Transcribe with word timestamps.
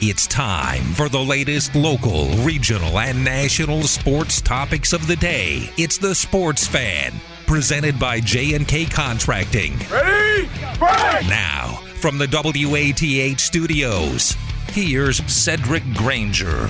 It's 0.00 0.28
time 0.28 0.84
for 0.94 1.08
the 1.08 1.18
latest 1.18 1.74
local, 1.74 2.28
regional, 2.44 3.00
and 3.00 3.24
national 3.24 3.82
sports 3.82 4.40
topics 4.40 4.92
of 4.92 5.08
the 5.08 5.16
day. 5.16 5.72
It's 5.76 5.98
the 5.98 6.14
Sports 6.14 6.68
Fan, 6.68 7.14
presented 7.48 7.98
by 7.98 8.20
J&K 8.20 8.86
Contracting. 8.86 9.76
Ready? 9.90 10.48
Break! 10.78 11.28
Now, 11.28 11.80
from 11.96 12.16
the 12.16 12.28
WATH 12.28 13.40
studios, 13.40 14.36
here's 14.68 15.16
Cedric 15.26 15.82
Granger. 15.94 16.68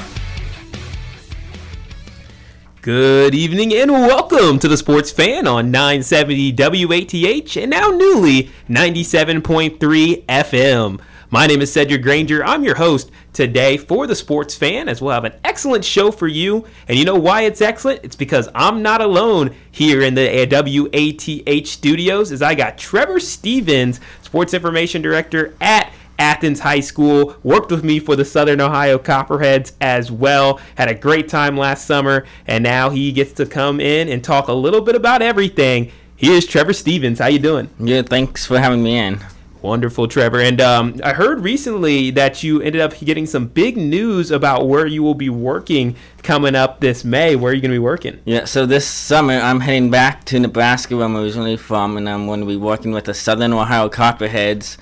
Good 2.81 3.34
evening 3.34 3.75
and 3.75 3.92
welcome 3.92 4.59
to 4.59 4.69
the 4.69 4.79
Sports 4.79 5.11
Fan 5.11 5.47
on 5.47 5.70
970 5.70 6.53
WATH 6.53 7.56
and 7.59 7.70
now 7.70 7.91
newly 7.91 8.51
97.3 8.70 10.25
FM. 10.25 11.01
My 11.31 11.47
name 11.47 11.61
is 11.61 11.71
Cedric 11.71 12.01
Granger. 12.01 12.43
I'm 12.43 12.65
your 12.65 12.77
host 12.77 13.11
today 13.35 13.77
for 13.77 14.07
the 14.07 14.15
Sports 14.15 14.55
Fan, 14.55 14.89
as 14.89 15.03
we'll 15.03 15.13
have 15.13 15.27
an 15.27 15.35
excellent 15.45 15.85
show 15.85 16.11
for 16.11 16.27
you. 16.27 16.65
And 16.89 16.98
you 16.98 17.05
know 17.05 17.17
why 17.17 17.43
it's 17.43 17.61
excellent? 17.61 18.01
It's 18.03 18.17
because 18.17 18.48
I'm 18.55 18.81
not 18.81 19.03
alone 19.03 19.55
here 19.70 20.01
in 20.01 20.15
the 20.15 20.47
WATH 20.51 21.67
studios, 21.67 22.33
as 22.33 22.41
I 22.41 22.55
got 22.55 22.79
Trevor 22.79 23.20
Stevens, 23.20 24.01
Sports 24.23 24.55
Information 24.55 25.03
Director 25.03 25.55
at 25.61 25.93
Athens 26.19 26.61
High 26.61 26.81
School, 26.81 27.37
worked 27.42 27.70
with 27.70 27.85
me 27.85 27.98
for 27.98 28.17
the 28.17 28.25
Southern 28.25 28.63
Ohio 28.63 28.97
Copperheads 28.97 29.75
as 29.83 30.11
well. 30.11 30.59
Had 30.77 30.89
a 30.89 30.95
great 30.95 31.29
time 31.29 31.59
last 31.59 31.85
summer, 31.85 32.25
and 32.47 32.65
now 32.65 32.89
he 32.89 33.13
gets 33.13 33.35
to 33.35 33.45
come 33.45 33.81
in 33.81 34.09
and 34.09 34.25
talk 34.25 34.48
a 34.48 34.55
little 34.55 34.81
bit 34.81 34.95
about 34.95 35.20
everything. 35.20 35.92
Here's 36.17 36.47
Trevor 36.47 36.73
Stevens. 36.73 37.19
How 37.19 37.27
you 37.27 37.39
doing? 37.39 37.69
Yeah, 37.79 38.01
thanks 38.01 38.47
for 38.47 38.59
having 38.59 38.83
me 38.83 38.97
in. 38.97 39.20
Wonderful, 39.61 40.06
Trevor. 40.06 40.41
And 40.41 40.61
um, 40.61 41.01
I 41.03 41.12
heard 41.12 41.41
recently 41.41 42.11
that 42.12 42.42
you 42.42 42.62
ended 42.62 42.81
up 42.81 42.97
getting 43.01 43.27
some 43.27 43.48
big 43.48 43.77
news 43.77 44.31
about 44.31 44.69
where 44.69 44.87
you 44.87 45.03
will 45.03 45.14
be 45.14 45.28
working 45.28 45.97
coming 46.23 46.55
up 46.55 46.81
this 46.81 47.05
May. 47.05 47.34
Where 47.34 47.51
are 47.51 47.55
you 47.55 47.61
going 47.61 47.73
to 47.73 47.75
be 47.75 47.81
working? 47.81 48.20
Yeah, 48.25 48.45
so 48.45 48.67
this 48.67 48.86
summer 48.86 49.34
I'm 49.34 49.61
heading 49.61 49.91
back 49.91 50.25
to 50.27 50.39
Nebraska, 50.39 50.97
where 50.97 51.06
I'm 51.06 51.17
originally 51.17 51.56
from, 51.56 51.97
and 51.97 52.09
I'm 52.09 52.27
going 52.27 52.41
to 52.41 52.47
be 52.47 52.56
working 52.56 52.92
with 52.92 53.06
the 53.06 53.14
Southern 53.14 53.53
Ohio 53.53 53.89
Copperheads. 53.89 54.79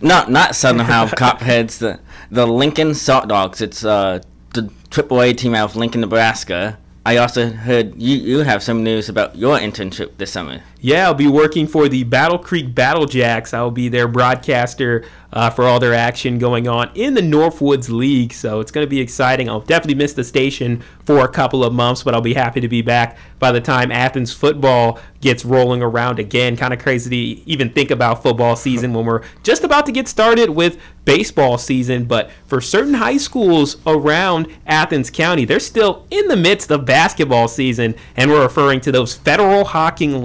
Not 0.00 0.30
not 0.30 0.54
Southern 0.54 0.80
Ohio 0.82 1.08
Copperheads, 1.08 1.78
the 1.78 1.98
the 2.30 2.46
Lincoln 2.46 2.90
Saltdogs. 2.90 3.60
It's 3.60 3.84
uh, 3.84 4.20
the 4.54 4.70
AAA 4.90 5.36
team 5.36 5.54
out 5.54 5.70
of 5.70 5.76
Lincoln, 5.76 6.00
Nebraska. 6.00 6.78
I 7.04 7.16
also 7.16 7.50
heard 7.50 8.00
you, 8.00 8.16
you 8.16 8.38
have 8.40 8.62
some 8.62 8.84
news 8.84 9.08
about 9.08 9.34
your 9.34 9.58
internship 9.58 10.16
this 10.18 10.30
summer. 10.30 10.62
Yeah, 10.84 11.06
I'll 11.06 11.14
be 11.14 11.28
working 11.28 11.68
for 11.68 11.88
the 11.88 12.02
Battle 12.02 12.38
Creek 12.38 12.74
Battle 12.74 13.06
Jacks. 13.06 13.54
I'll 13.54 13.70
be 13.70 13.88
their 13.88 14.08
broadcaster 14.08 15.04
uh, 15.32 15.48
for 15.48 15.64
all 15.64 15.80
their 15.80 15.94
action 15.94 16.38
going 16.38 16.68
on 16.68 16.90
in 16.94 17.14
the 17.14 17.20
Northwoods 17.20 17.88
League. 17.88 18.32
So 18.32 18.60
it's 18.60 18.70
going 18.70 18.84
to 18.84 18.90
be 18.90 19.00
exciting. 19.00 19.48
I'll 19.48 19.60
definitely 19.60 19.94
miss 19.94 20.12
the 20.12 20.24
station 20.24 20.82
for 21.06 21.24
a 21.24 21.28
couple 21.28 21.64
of 21.64 21.72
months, 21.72 22.02
but 22.02 22.14
I'll 22.14 22.20
be 22.20 22.34
happy 22.34 22.60
to 22.60 22.68
be 22.68 22.82
back 22.82 23.16
by 23.38 23.52
the 23.52 23.60
time 23.60 23.90
Athens 23.90 24.32
football 24.32 24.98
gets 25.20 25.44
rolling 25.44 25.82
around 25.82 26.18
again. 26.18 26.56
Kind 26.56 26.74
of 26.74 26.80
crazy 26.80 27.10
to 27.10 27.50
even 27.50 27.70
think 27.70 27.90
about 27.90 28.22
football 28.22 28.56
season 28.56 28.92
when 28.92 29.06
we're 29.06 29.22
just 29.42 29.64
about 29.64 29.86
to 29.86 29.92
get 29.92 30.08
started 30.08 30.50
with 30.50 30.78
baseball 31.04 31.58
season. 31.58 32.04
But 32.04 32.30
for 32.46 32.60
certain 32.60 32.94
high 32.94 33.16
schools 33.16 33.76
around 33.86 34.48
Athens 34.66 35.10
County, 35.10 35.44
they're 35.44 35.60
still 35.60 36.06
in 36.10 36.28
the 36.28 36.36
midst 36.36 36.70
of 36.70 36.84
basketball 36.84 37.48
season, 37.48 37.94
and 38.16 38.30
we're 38.30 38.42
referring 38.42 38.80
to 38.82 38.92
those 38.92 39.14
Federal 39.14 39.64
Hocking 39.64 40.22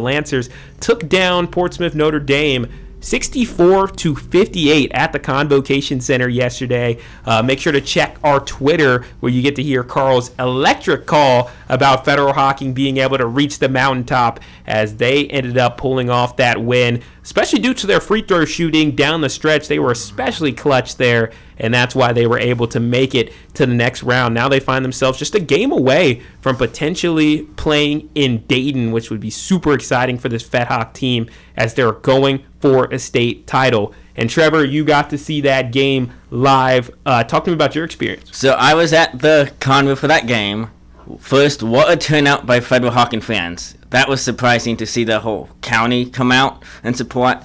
Lancers 0.00 0.48
the 0.48 0.48
Lancers 0.48 0.50
took 0.80 1.08
down 1.08 1.46
Portsmouth 1.48 1.94
Notre 1.94 2.20
Dame 2.20 2.66
64 3.00 3.88
to 3.88 4.14
58 4.14 4.92
at 4.94 5.12
the 5.12 5.18
Convocation 5.18 6.00
Center 6.00 6.28
yesterday. 6.28 6.98
Uh, 7.26 7.42
make 7.42 7.58
sure 7.58 7.72
to 7.72 7.80
check 7.80 8.16
our 8.22 8.38
Twitter 8.38 9.04
where 9.18 9.32
you 9.32 9.42
get 9.42 9.56
to 9.56 9.62
hear 9.62 9.82
Carl's 9.82 10.30
electric 10.38 11.04
call 11.06 11.50
about 11.68 12.04
Federal 12.04 12.32
Hocking 12.32 12.72
being 12.72 12.98
able 12.98 13.18
to 13.18 13.26
reach 13.26 13.58
the 13.58 13.68
mountaintop 13.68 14.38
as 14.66 14.96
they 14.96 15.26
ended 15.26 15.58
up 15.58 15.78
pulling 15.78 16.10
off 16.10 16.36
that 16.36 16.62
win, 16.62 17.02
especially 17.22 17.60
due 17.60 17.74
to 17.74 17.86
their 17.86 18.00
free 18.00 18.22
throw 18.22 18.44
shooting 18.44 18.94
down 18.94 19.20
the 19.20 19.28
stretch. 19.28 19.68
They 19.68 19.78
were 19.78 19.92
especially 19.92 20.52
clutch 20.52 20.96
there, 20.96 21.32
and 21.58 21.72
that's 21.72 21.94
why 21.94 22.12
they 22.12 22.26
were 22.26 22.38
able 22.38 22.66
to 22.68 22.80
make 22.80 23.14
it 23.14 23.32
to 23.54 23.66
the 23.66 23.74
next 23.74 24.02
round. 24.02 24.34
Now 24.34 24.48
they 24.48 24.60
find 24.60 24.84
themselves 24.84 25.18
just 25.18 25.34
a 25.34 25.40
game 25.40 25.72
away 25.72 26.22
from 26.40 26.56
potentially 26.56 27.42
playing 27.56 28.10
in 28.14 28.38
Dayton, 28.46 28.92
which 28.92 29.10
would 29.10 29.20
be 29.20 29.30
super 29.30 29.72
exciting 29.72 30.18
for 30.18 30.28
this 30.28 30.42
Fed 30.42 30.68
Hock 30.68 30.94
team 30.94 31.28
as 31.56 31.74
they're 31.74 31.92
going 31.92 32.44
for 32.60 32.86
a 32.86 32.98
state 32.98 33.46
title. 33.46 33.94
And 34.16 34.28
Trevor, 34.28 34.64
you 34.64 34.84
got 34.84 35.10
to 35.10 35.18
see 35.18 35.40
that 35.42 35.72
game 35.72 36.12
live. 36.30 36.90
Uh, 37.06 37.24
talk 37.24 37.44
to 37.44 37.50
me 37.50 37.54
about 37.54 37.74
your 37.74 37.84
experience. 37.84 38.36
So 38.36 38.52
I 38.52 38.74
was 38.74 38.92
at 38.92 39.20
the 39.20 39.52
convo 39.60 39.96
for 39.96 40.06
that 40.08 40.26
game. 40.26 40.70
First, 41.18 41.62
what 41.62 41.90
a 41.90 41.96
turnout 41.96 42.46
by 42.46 42.60
Federal 42.60 42.92
Hocking 42.92 43.20
fans. 43.20 43.76
That 43.90 44.08
was 44.08 44.22
surprising 44.22 44.76
to 44.78 44.86
see 44.86 45.04
the 45.04 45.20
whole 45.20 45.48
county 45.60 46.06
come 46.08 46.32
out 46.32 46.62
and 46.82 46.96
support. 46.96 47.38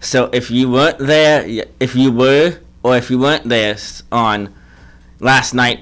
So 0.00 0.30
if 0.32 0.50
you 0.50 0.70
weren't 0.70 0.98
there, 0.98 1.64
if 1.78 1.94
you 1.94 2.10
were, 2.10 2.58
or 2.82 2.96
if 2.96 3.10
you 3.10 3.18
weren't 3.18 3.48
there 3.48 3.76
on 4.10 4.52
last 5.20 5.54
night, 5.54 5.80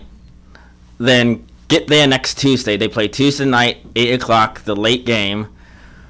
then 0.99 1.47
get 1.69 1.89
there 1.89 2.07
next 2.07 2.39
Tuesday. 2.39 2.77
They 2.77 2.89
play 2.89 3.09
Tuesday 3.09 3.47
night, 3.47 3.79
8 3.97 4.15
o'clock, 4.15 4.63
the 4.63 4.77
late 4.77 5.07
game. 5.07 5.49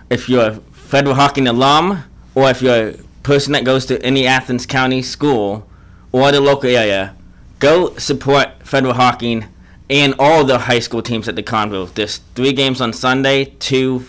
If 0.09 0.29
you're 0.29 0.47
a 0.47 0.55
Federal 0.73 1.15
Hocking 1.15 1.47
alum, 1.47 2.03
or 2.35 2.51
if 2.51 2.63
you're 2.63 2.89
a 2.89 2.95
person 3.23 3.53
that 3.53 3.65
goes 3.65 3.87
to 3.87 4.03
any 4.03 4.27
Athens 4.27 4.67
County 4.67 5.03
school 5.03 5.69
or 6.11 6.33
the 6.33 6.41
local 6.41 6.69
area, 6.69 7.15
go 7.61 7.95
support 7.97 8.67
Federal 8.67 8.95
Hocking 8.95 9.47
and 9.91 10.15
all 10.21 10.45
the 10.45 10.57
high 10.57 10.79
school 10.79 11.03
teams 11.03 11.29
at 11.29 11.37
the 11.37 11.43
Convo. 11.43 11.93
There's 11.93 12.19
three 12.37 12.53
games 12.53 12.81
on 12.81 12.93
Sunday, 12.93 13.47
two, 13.59 14.05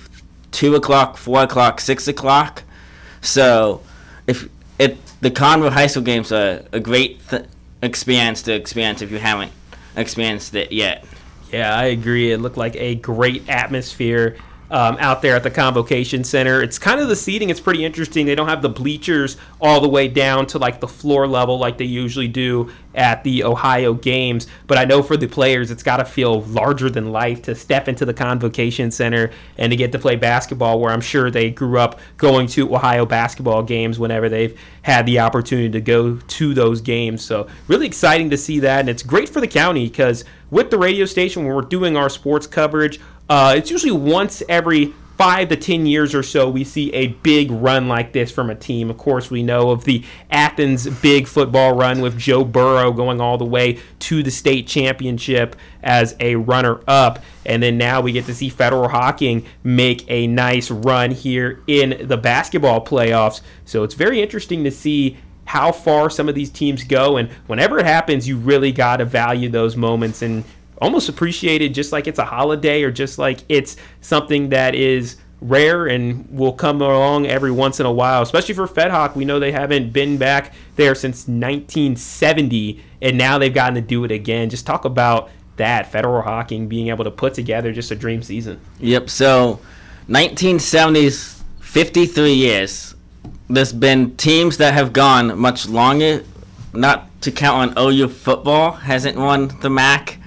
two 0.51 0.75
o'clock, 0.75 1.17
four 1.17 1.41
o'clock, 1.41 1.81
six 1.81 2.07
o'clock. 2.07 2.63
So 3.21 3.81
if 4.27 4.47
it 4.79 4.97
the 5.21 5.31
Convo 5.31 5.69
high 5.69 5.87
school 5.87 6.03
games 6.03 6.31
are 6.31 6.63
a 6.71 6.79
great 6.79 7.27
th- 7.29 7.45
experience 7.81 8.43
to 8.43 8.53
experience 8.53 9.01
if 9.01 9.11
you 9.11 9.17
haven't 9.17 9.51
experienced 9.95 10.53
it 10.55 10.71
yet. 10.71 11.03
Yeah, 11.51 11.75
I 11.75 11.85
agree. 11.85 12.31
It 12.31 12.37
looked 12.37 12.57
like 12.57 12.75
a 12.75 12.95
great 12.95 13.49
atmosphere 13.49 14.37
um, 14.71 14.95
out 14.99 15.21
there 15.21 15.35
at 15.35 15.43
the 15.43 15.51
Convocation 15.51 16.23
Center. 16.23 16.63
It's 16.63 16.79
kind 16.79 17.01
of 17.01 17.09
the 17.09 17.15
seating. 17.15 17.49
It's 17.49 17.59
pretty 17.59 17.83
interesting. 17.83 18.25
They 18.25 18.35
don't 18.35 18.47
have 18.47 18.61
the 18.61 18.69
bleachers 18.69 19.35
all 19.59 19.81
the 19.81 19.89
way 19.89 20.07
down 20.07 20.47
to 20.47 20.57
like 20.57 20.79
the 20.79 20.87
floor 20.87 21.27
level 21.27 21.59
like 21.59 21.77
they 21.77 21.85
usually 21.85 22.29
do 22.29 22.71
at 22.95 23.23
the 23.23 23.43
Ohio 23.43 23.93
games. 23.93 24.47
But 24.67 24.77
I 24.77 24.85
know 24.85 25.03
for 25.03 25.17
the 25.17 25.27
players, 25.27 25.71
it's 25.71 25.83
got 25.83 25.97
to 25.97 26.05
feel 26.05 26.41
larger 26.43 26.89
than 26.89 27.11
life 27.11 27.41
to 27.43 27.55
step 27.55 27.89
into 27.89 28.05
the 28.05 28.13
Convocation 28.13 28.91
Center 28.91 29.31
and 29.57 29.71
to 29.71 29.75
get 29.75 29.91
to 29.91 29.99
play 29.99 30.15
basketball, 30.15 30.79
where 30.79 30.91
I'm 30.91 31.01
sure 31.01 31.29
they 31.29 31.51
grew 31.51 31.77
up 31.77 31.99
going 32.17 32.47
to 32.47 32.73
Ohio 32.73 33.05
basketball 33.05 33.63
games 33.63 33.99
whenever 33.99 34.29
they've 34.29 34.57
had 34.83 35.05
the 35.05 35.19
opportunity 35.19 35.69
to 35.69 35.81
go 35.81 36.15
to 36.15 36.53
those 36.53 36.79
games. 36.79 37.23
So 37.23 37.47
really 37.67 37.87
exciting 37.87 38.29
to 38.29 38.37
see 38.37 38.59
that, 38.61 38.79
and 38.79 38.89
it's 38.89 39.03
great 39.03 39.27
for 39.27 39.41
the 39.41 39.47
county 39.47 39.87
because 39.87 40.23
with 40.49 40.69
the 40.69 40.77
radio 40.77 41.05
station 41.05 41.43
when 41.43 41.53
we're 41.53 41.61
doing 41.61 41.95
our 41.95 42.09
sports 42.09 42.45
coverage 42.45 42.99
uh, 43.29 43.53
it's 43.57 43.71
usually 43.71 43.91
once 43.91 44.43
every 44.49 44.93
five 45.21 45.49
to 45.49 45.55
ten 45.55 45.85
years 45.85 46.15
or 46.15 46.23
so 46.23 46.49
we 46.49 46.63
see 46.63 46.91
a 46.93 47.05
big 47.05 47.51
run 47.51 47.87
like 47.87 48.11
this 48.11 48.31
from 48.31 48.49
a 48.49 48.55
team. 48.55 48.89
Of 48.89 48.97
course, 48.97 49.29
we 49.29 49.43
know 49.43 49.69
of 49.69 49.83
the 49.83 50.03
Athens 50.31 50.87
big 50.99 51.27
football 51.27 51.75
run 51.75 52.01
with 52.01 52.17
Joe 52.17 52.43
Burrow 52.43 52.91
going 52.91 53.21
all 53.21 53.37
the 53.37 53.45
way 53.45 53.79
to 53.99 54.23
the 54.23 54.31
state 54.31 54.65
championship 54.65 55.55
as 55.83 56.15
a 56.19 56.37
runner 56.37 56.81
up. 56.87 57.19
And 57.45 57.61
then 57.61 57.77
now 57.77 58.01
we 58.01 58.13
get 58.13 58.25
to 58.25 58.33
see 58.33 58.49
Federal 58.49 58.89
Hocking 58.89 59.45
make 59.63 60.09
a 60.09 60.25
nice 60.25 60.71
run 60.71 61.11
here 61.11 61.61
in 61.67 62.07
the 62.07 62.17
basketball 62.17 62.83
playoffs. 62.83 63.41
So 63.65 63.83
it's 63.83 63.93
very 63.93 64.23
interesting 64.23 64.63
to 64.63 64.71
see 64.71 65.17
how 65.45 65.71
far 65.71 66.09
some 66.09 66.29
of 66.29 66.33
these 66.35 66.49
teams 66.49 66.83
go. 66.83 67.17
And 67.17 67.29
whenever 67.45 67.77
it 67.77 67.85
happens, 67.85 68.27
you 68.27 68.37
really 68.37 68.71
got 68.71 68.97
to 68.97 69.05
value 69.05 69.49
those 69.49 69.75
moments 69.75 70.23
and 70.23 70.43
almost 70.81 71.07
appreciated 71.07 71.73
just 71.73 71.91
like 71.91 72.07
it's 72.07 72.19
a 72.19 72.25
holiday 72.25 72.83
or 72.83 72.91
just 72.91 73.19
like 73.19 73.39
it's 73.47 73.77
something 74.01 74.49
that 74.49 74.73
is 74.75 75.17
rare 75.41 75.87
and 75.87 76.27
will 76.29 76.53
come 76.53 76.81
along 76.81 77.25
every 77.27 77.51
once 77.51 77.79
in 77.79 77.85
a 77.85 77.91
while, 77.91 78.21
especially 78.21 78.53
for 78.53 78.67
Fed 78.67 78.91
Hock. 78.91 79.15
We 79.15 79.25
know 79.25 79.39
they 79.39 79.51
haven't 79.51 79.91
been 79.91 80.17
back 80.17 80.53
there 80.75 80.95
since 80.95 81.27
1970, 81.27 82.83
and 83.01 83.17
now 83.17 83.37
they've 83.37 83.53
gotten 83.53 83.75
to 83.75 83.81
do 83.81 84.03
it 84.03 84.11
again. 84.11 84.49
Just 84.49 84.65
talk 84.65 84.85
about 84.85 85.29
that 85.57 85.91
federal 85.91 86.21
hocking 86.21 86.67
being 86.67 86.89
able 86.89 87.03
to 87.03 87.11
put 87.11 87.33
together 87.33 87.71
just 87.71 87.91
a 87.91 87.95
dream 87.95 88.21
season. 88.21 88.59
Yep. 88.79 89.09
So, 89.09 89.59
1970s, 90.07 91.41
53 91.59 92.33
years. 92.33 92.95
There's 93.49 93.73
been 93.73 94.15
teams 94.15 94.57
that 94.57 94.73
have 94.73 94.93
gone 94.93 95.37
much 95.37 95.67
longer. 95.67 96.23
Not 96.73 97.09
to 97.21 97.31
count 97.31 97.77
on 97.77 97.91
OU 97.91 98.07
football 98.09 98.71
hasn't 98.71 99.17
won 99.17 99.51
the 99.61 99.69
MAC 99.69 100.20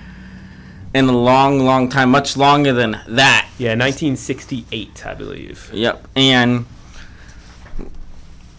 in 0.94 1.08
a 1.08 1.12
long, 1.12 1.58
long 1.58 1.88
time, 1.88 2.10
much 2.10 2.36
longer 2.36 2.72
than 2.72 2.92
that. 3.08 3.48
Yeah, 3.58 3.70
1968, 3.70 5.04
I 5.04 5.14
believe. 5.14 5.70
Yep, 5.72 6.08
and 6.14 6.66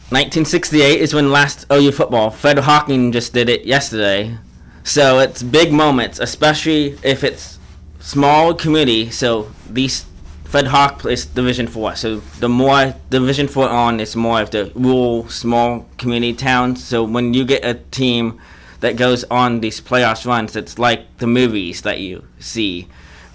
1968 0.10 1.02
is 1.02 1.14
when 1.14 1.32
last 1.32 1.66
OU 1.72 1.92
football. 1.94 2.30
Fed 2.30 2.60
Hocking 2.60 3.12
just 3.12 3.34
did 3.34 3.50
it 3.50 3.66
yesterday, 3.66 4.38
so 4.84 5.20
it's 5.20 5.42
big 5.42 5.72
moments, 5.72 6.20
especially 6.20 6.98
if 7.02 7.24
it's 7.24 7.58
small 8.00 8.54
community. 8.54 9.10
So 9.10 9.52
these 9.70 10.06
Fed 10.44 10.68
Hock 10.68 11.00
plays 11.00 11.26
Division 11.26 11.68
Four. 11.68 11.96
So 11.96 12.18
the 12.40 12.50
more 12.50 12.96
Division 13.10 13.48
Four 13.48 13.68
on, 13.68 14.00
it's 14.00 14.16
more 14.16 14.42
of 14.42 14.52
the 14.52 14.72
rural, 14.76 15.28
small 15.30 15.88
community 15.98 16.34
towns. 16.34 16.84
So 16.84 17.04
when 17.04 17.34
you 17.34 17.44
get 17.46 17.66
a 17.66 17.74
team 17.74 18.40
that 18.86 18.98
goes 18.98 19.24
on 19.32 19.62
these 19.62 19.82
playoffs 19.82 20.28
runs. 20.28 20.56
It's 20.56 20.78
like 20.78 21.18
the 21.18 21.26
movies 21.26 21.82
that 21.82 22.00
you 22.00 22.24
see, 22.40 22.88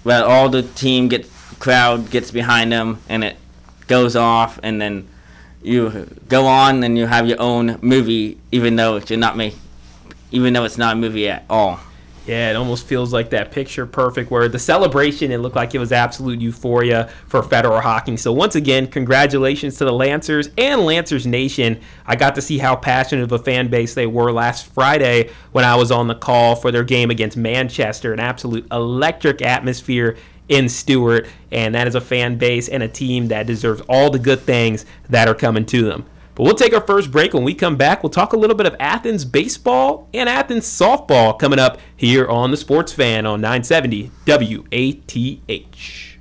where 0.03 0.23
all 0.23 0.47
the 0.47 0.63
team 0.63 1.09
gets 1.09 1.29
crowd 1.59 2.09
gets 2.09 2.31
behind 2.31 2.71
them 2.71 2.99
and 3.09 3.21
it 3.23 3.35
goes 3.87 4.15
off, 4.15 4.59
and 4.63 4.81
then 4.81 5.09
you 5.61 6.07
go 6.29 6.47
on 6.47 6.83
and 6.83 6.97
you 6.97 7.05
have 7.05 7.27
your 7.27 7.41
own 7.41 7.77
movie, 7.81 8.37
even 8.53 8.77
though 8.77 8.95
you're 8.95 9.19
not 9.19 9.35
make, 9.35 9.55
even 10.31 10.53
though 10.53 10.63
it's 10.63 10.77
not 10.77 10.93
a 10.93 10.95
movie 10.95 11.27
at 11.27 11.43
all. 11.49 11.81
Yeah, 12.27 12.51
it 12.51 12.55
almost 12.55 12.85
feels 12.85 13.11
like 13.11 13.31
that 13.31 13.51
picture 13.51 13.87
perfect 13.87 14.29
where 14.29 14.47
the 14.47 14.59
celebration, 14.59 15.31
it 15.31 15.39
looked 15.39 15.55
like 15.55 15.73
it 15.73 15.79
was 15.79 15.91
absolute 15.91 16.39
euphoria 16.39 17.09
for 17.27 17.41
federal 17.41 17.81
hocking. 17.81 18.15
So, 18.15 18.31
once 18.31 18.53
again, 18.53 18.85
congratulations 18.85 19.77
to 19.77 19.85
the 19.85 19.91
Lancers 19.91 20.49
and 20.55 20.81
Lancers 20.81 21.25
Nation. 21.25 21.81
I 22.05 22.15
got 22.15 22.35
to 22.35 22.41
see 22.41 22.59
how 22.59 22.75
passionate 22.75 23.23
of 23.23 23.31
a 23.31 23.39
fan 23.39 23.69
base 23.69 23.95
they 23.95 24.05
were 24.05 24.31
last 24.31 24.67
Friday 24.67 25.31
when 25.51 25.65
I 25.65 25.75
was 25.75 25.91
on 25.91 26.07
the 26.07 26.13
call 26.13 26.55
for 26.55 26.71
their 26.71 26.83
game 26.83 27.09
against 27.09 27.37
Manchester. 27.37 28.13
An 28.13 28.19
absolute 28.19 28.67
electric 28.71 29.41
atmosphere 29.41 30.15
in 30.47 30.69
Stewart, 30.69 31.27
and 31.51 31.73
that 31.73 31.87
is 31.87 31.95
a 31.95 32.01
fan 32.01 32.37
base 32.37 32.69
and 32.69 32.83
a 32.83 32.87
team 32.87 33.29
that 33.29 33.47
deserves 33.47 33.81
all 33.89 34.11
the 34.11 34.19
good 34.19 34.41
things 34.41 34.85
that 35.09 35.27
are 35.27 35.33
coming 35.33 35.65
to 35.65 35.85
them. 35.85 36.05
But 36.41 36.45
we'll 36.45 36.55
take 36.55 36.73
our 36.73 36.81
first 36.81 37.11
break. 37.11 37.35
When 37.35 37.43
we 37.43 37.53
come 37.53 37.75
back, 37.75 38.01
we'll 38.01 38.09
talk 38.09 38.33
a 38.33 38.35
little 38.35 38.55
bit 38.55 38.65
of 38.65 38.75
Athens 38.79 39.25
baseball 39.25 40.09
and 40.11 40.27
Athens 40.27 40.65
softball 40.65 41.37
coming 41.37 41.59
up 41.59 41.77
here 41.95 42.27
on 42.27 42.49
the 42.49 42.57
Sports 42.57 42.91
Fan 42.91 43.27
on 43.27 43.41
970 43.41 44.09
WATH. 44.25 46.17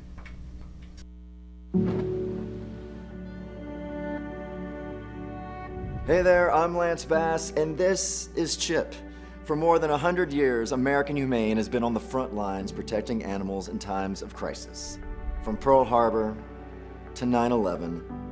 Hey 6.06 6.20
there, 6.20 6.54
I'm 6.54 6.76
Lance 6.76 7.06
Bass, 7.06 7.52
and 7.52 7.78
this 7.78 8.28
is 8.36 8.58
Chip. 8.58 8.94
For 9.44 9.56
more 9.56 9.78
than 9.78 9.90
100 9.90 10.34
years, 10.34 10.72
American 10.72 11.16
Humane 11.16 11.56
has 11.56 11.66
been 11.66 11.82
on 11.82 11.94
the 11.94 12.00
front 12.00 12.34
lines 12.34 12.72
protecting 12.72 13.24
animals 13.24 13.68
in 13.68 13.78
times 13.78 14.20
of 14.20 14.34
crisis. 14.34 14.98
From 15.42 15.56
Pearl 15.56 15.82
Harbor 15.82 16.36
to 17.14 17.24
9 17.24 17.52
11, 17.52 18.29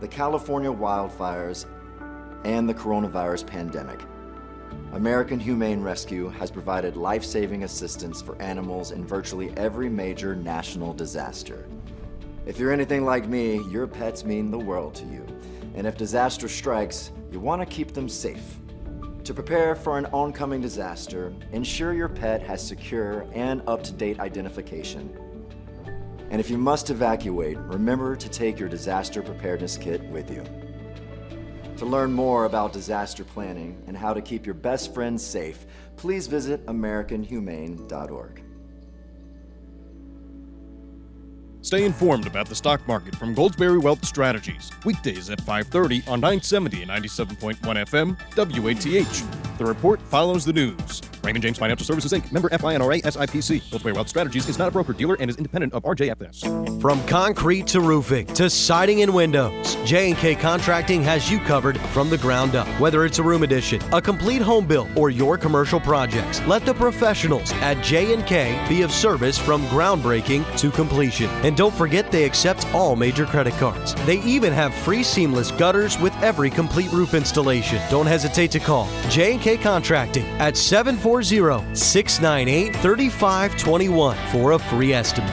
the 0.00 0.08
California 0.08 0.70
wildfires, 0.70 1.66
and 2.44 2.68
the 2.68 2.74
coronavirus 2.74 3.46
pandemic. 3.46 4.00
American 4.92 5.40
Humane 5.40 5.80
Rescue 5.80 6.28
has 6.28 6.50
provided 6.50 6.96
life 6.96 7.24
saving 7.24 7.64
assistance 7.64 8.22
for 8.22 8.40
animals 8.40 8.92
in 8.92 9.04
virtually 9.04 9.52
every 9.56 9.88
major 9.88 10.36
national 10.36 10.92
disaster. 10.92 11.66
If 12.46 12.58
you're 12.58 12.72
anything 12.72 13.04
like 13.04 13.26
me, 13.26 13.60
your 13.70 13.86
pets 13.86 14.24
mean 14.24 14.50
the 14.50 14.58
world 14.58 14.94
to 14.96 15.04
you. 15.06 15.26
And 15.74 15.86
if 15.86 15.96
disaster 15.96 16.48
strikes, 16.48 17.10
you 17.32 17.40
want 17.40 17.60
to 17.62 17.66
keep 17.66 17.92
them 17.92 18.08
safe. 18.08 18.58
To 19.24 19.34
prepare 19.34 19.74
for 19.74 19.98
an 19.98 20.06
oncoming 20.06 20.60
disaster, 20.60 21.34
ensure 21.52 21.92
your 21.92 22.08
pet 22.08 22.42
has 22.42 22.64
secure 22.64 23.26
and 23.34 23.60
up 23.66 23.82
to 23.84 23.92
date 23.92 24.20
identification 24.20 25.18
and 26.30 26.40
if 26.40 26.50
you 26.50 26.58
must 26.58 26.90
evacuate, 26.90 27.58
remember 27.58 28.16
to 28.16 28.28
take 28.28 28.58
your 28.58 28.68
disaster 28.68 29.22
preparedness 29.22 29.76
kit 29.76 30.02
with 30.04 30.30
you. 30.30 30.44
To 31.78 31.84
learn 31.84 32.12
more 32.12 32.46
about 32.46 32.72
disaster 32.72 33.22
planning 33.22 33.82
and 33.86 33.96
how 33.96 34.14
to 34.14 34.22
keep 34.22 34.46
your 34.46 34.54
best 34.54 34.94
friends 34.94 35.24
safe, 35.24 35.66
please 35.96 36.26
visit 36.26 36.64
AmericanHumane.org. 36.66 38.42
Stay 41.60 41.84
informed 41.84 42.28
about 42.28 42.48
the 42.48 42.54
stock 42.54 42.86
market 42.86 43.16
from 43.16 43.34
Goldsberry 43.34 43.82
Wealth 43.82 44.04
Strategies. 44.04 44.70
Weekdays 44.84 45.30
at 45.30 45.40
5:30 45.40 46.06
on 46.06 46.20
970 46.20 46.82
and 46.82 46.90
97.1 46.90 47.76
FM 47.76 48.16
WATH. 48.36 49.58
The 49.58 49.64
report 49.64 50.00
follows 50.02 50.44
the 50.44 50.52
news. 50.52 51.02
Raymond 51.26 51.42
James 51.42 51.58
Financial 51.58 51.84
Services 51.84 52.12
Inc. 52.12 52.30
Member 52.30 52.48
FINRA 52.50 53.02
SIPC. 53.02 53.60
Goldsberry 53.70 53.94
Wealth 53.94 54.08
Strategies 54.08 54.48
is 54.48 54.58
not 54.58 54.68
a 54.68 54.70
broker 54.70 54.92
dealer 54.92 55.16
and 55.18 55.28
is 55.28 55.36
independent 55.36 55.74
of 55.74 55.82
RJFS. 55.82 56.80
From 56.80 57.04
concrete 57.06 57.66
to 57.68 57.80
roofing 57.80 58.26
to 58.28 58.48
siding 58.48 59.02
and 59.02 59.12
windows, 59.12 59.76
J&K 59.84 60.36
Contracting 60.36 61.02
has 61.02 61.28
you 61.28 61.40
covered 61.40 61.80
from 61.80 62.10
the 62.10 62.18
ground 62.18 62.54
up. 62.54 62.68
Whether 62.80 63.04
it's 63.04 63.18
a 63.18 63.24
room 63.24 63.42
addition, 63.42 63.82
a 63.92 64.00
complete 64.00 64.40
home 64.40 64.66
build, 64.66 64.88
or 64.96 65.10
your 65.10 65.36
commercial 65.36 65.80
projects, 65.80 66.40
let 66.46 66.64
the 66.64 66.74
professionals 66.74 67.50
at 67.54 67.82
J&K 67.82 68.64
be 68.68 68.82
of 68.82 68.92
service 68.92 69.36
from 69.36 69.62
groundbreaking 69.66 70.44
to 70.58 70.70
completion. 70.70 71.28
And 71.42 71.56
don't 71.56 71.74
forget 71.74 72.12
they 72.12 72.24
accept 72.24 72.72
all 72.72 72.94
major 72.94 73.26
credit 73.26 73.54
cards. 73.54 73.96
They 74.06 74.20
even 74.22 74.52
have 74.52 74.72
free 74.72 75.02
seamless 75.02 75.50
gutters 75.50 75.98
with 75.98 76.14
every 76.22 76.50
complete 76.50 76.92
roof 76.92 77.14
installation. 77.14 77.82
Don't 77.90 78.06
hesitate 78.06 78.52
to 78.52 78.60
call 78.60 78.88
J&K 79.08 79.56
Contracting 79.56 80.24
at 80.38 80.56
740 80.56 81.15
698 81.74 82.76
3521 82.76 84.16
for 84.30 84.52
a 84.52 84.58
free 84.58 84.92
estimate. 84.92 85.32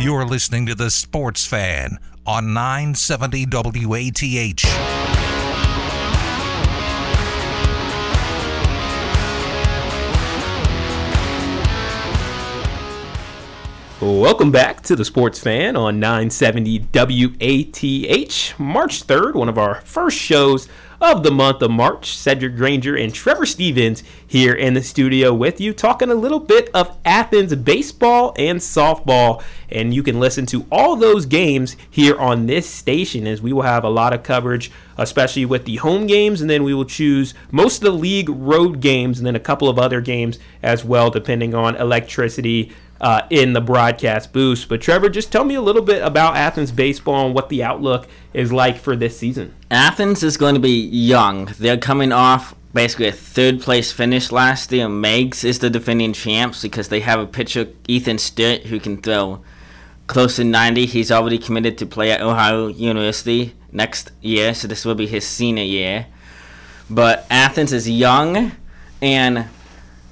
You're 0.00 0.24
listening 0.24 0.66
to 0.66 0.74
The 0.74 0.90
Sports 0.90 1.46
Fan 1.46 1.98
on 2.26 2.52
970 2.52 3.46
WATH. 3.86 5.10
Welcome 14.00 14.50
back 14.50 14.80
to 14.84 14.96
the 14.96 15.04
Sports 15.04 15.38
Fan 15.38 15.76
on 15.76 16.00
970 16.00 16.78
WATH. 16.92 18.58
March 18.58 19.06
3rd, 19.06 19.34
one 19.34 19.50
of 19.50 19.58
our 19.58 19.82
first 19.82 20.16
shows 20.16 20.68
of 21.00 21.22
the 21.22 21.30
month 21.30 21.62
of 21.62 21.70
March. 21.70 22.16
Cedric 22.16 22.56
Granger 22.56 22.94
and 22.96 23.14
Trevor 23.14 23.46
Stevens 23.46 24.02
here 24.26 24.52
in 24.52 24.74
the 24.74 24.82
studio 24.82 25.32
with 25.32 25.60
you, 25.60 25.72
talking 25.72 26.10
a 26.10 26.14
little 26.14 26.40
bit 26.40 26.68
of 26.74 26.98
Athens 27.04 27.54
baseball 27.54 28.34
and 28.36 28.58
softball. 28.58 29.42
And 29.70 29.94
you 29.94 30.02
can 30.02 30.20
listen 30.20 30.46
to 30.46 30.66
all 30.70 30.96
those 30.96 31.26
games 31.26 31.76
here 31.90 32.18
on 32.18 32.46
this 32.46 32.68
station 32.68 33.26
as 33.26 33.40
we 33.40 33.52
will 33.52 33.62
have 33.62 33.84
a 33.84 33.88
lot 33.88 34.12
of 34.12 34.22
coverage, 34.22 34.70
especially 34.98 35.46
with 35.46 35.64
the 35.64 35.76
home 35.76 36.06
games. 36.06 36.40
And 36.40 36.50
then 36.50 36.64
we 36.64 36.74
will 36.74 36.84
choose 36.84 37.34
most 37.50 37.78
of 37.78 37.84
the 37.84 37.98
league 37.98 38.28
road 38.28 38.80
games 38.80 39.18
and 39.18 39.26
then 39.26 39.36
a 39.36 39.40
couple 39.40 39.68
of 39.68 39.78
other 39.78 40.00
games 40.00 40.38
as 40.62 40.84
well, 40.84 41.10
depending 41.10 41.54
on 41.54 41.76
electricity 41.76 42.72
uh, 43.00 43.22
in 43.30 43.52
the 43.52 43.60
broadcast 43.60 44.32
booth. 44.32 44.66
But 44.68 44.80
Trevor, 44.80 45.08
just 45.08 45.32
tell 45.32 45.44
me 45.44 45.54
a 45.54 45.60
little 45.60 45.82
bit 45.82 46.02
about 46.02 46.36
Athens 46.36 46.72
baseball 46.72 47.26
and 47.26 47.34
what 47.34 47.48
the 47.48 47.62
outlook 47.62 48.06
is 48.34 48.52
like 48.52 48.78
for 48.78 48.96
this 48.96 49.18
season. 49.18 49.54
Athens 49.70 50.22
is 50.22 50.36
going 50.36 50.54
to 50.54 50.60
be 50.60 50.86
young. 50.86 51.46
They're 51.58 51.78
coming 51.78 52.12
off 52.12 52.54
basically 52.72 53.08
a 53.08 53.12
third 53.12 53.60
place 53.60 53.90
finish 53.90 54.30
last 54.30 54.70
year. 54.72 54.88
Meigs 54.88 55.44
is 55.44 55.58
the 55.58 55.70
defending 55.70 56.12
champs 56.12 56.62
because 56.62 56.88
they 56.88 57.00
have 57.00 57.20
a 57.20 57.26
pitcher, 57.26 57.68
Ethan 57.88 58.18
Sturt, 58.18 58.64
who 58.64 58.78
can 58.78 59.00
throw 59.00 59.42
close 60.06 60.36
to 60.36 60.44
90. 60.44 60.86
He's 60.86 61.10
already 61.10 61.38
committed 61.38 61.78
to 61.78 61.86
play 61.86 62.12
at 62.12 62.20
Ohio 62.20 62.68
University 62.68 63.54
next 63.72 64.10
year, 64.20 64.54
so 64.54 64.68
this 64.68 64.84
will 64.84 64.94
be 64.94 65.06
his 65.06 65.26
senior 65.26 65.64
year. 65.64 66.06
But 66.88 67.26
Athens 67.30 67.72
is 67.72 67.88
young 67.88 68.52
and 69.00 69.48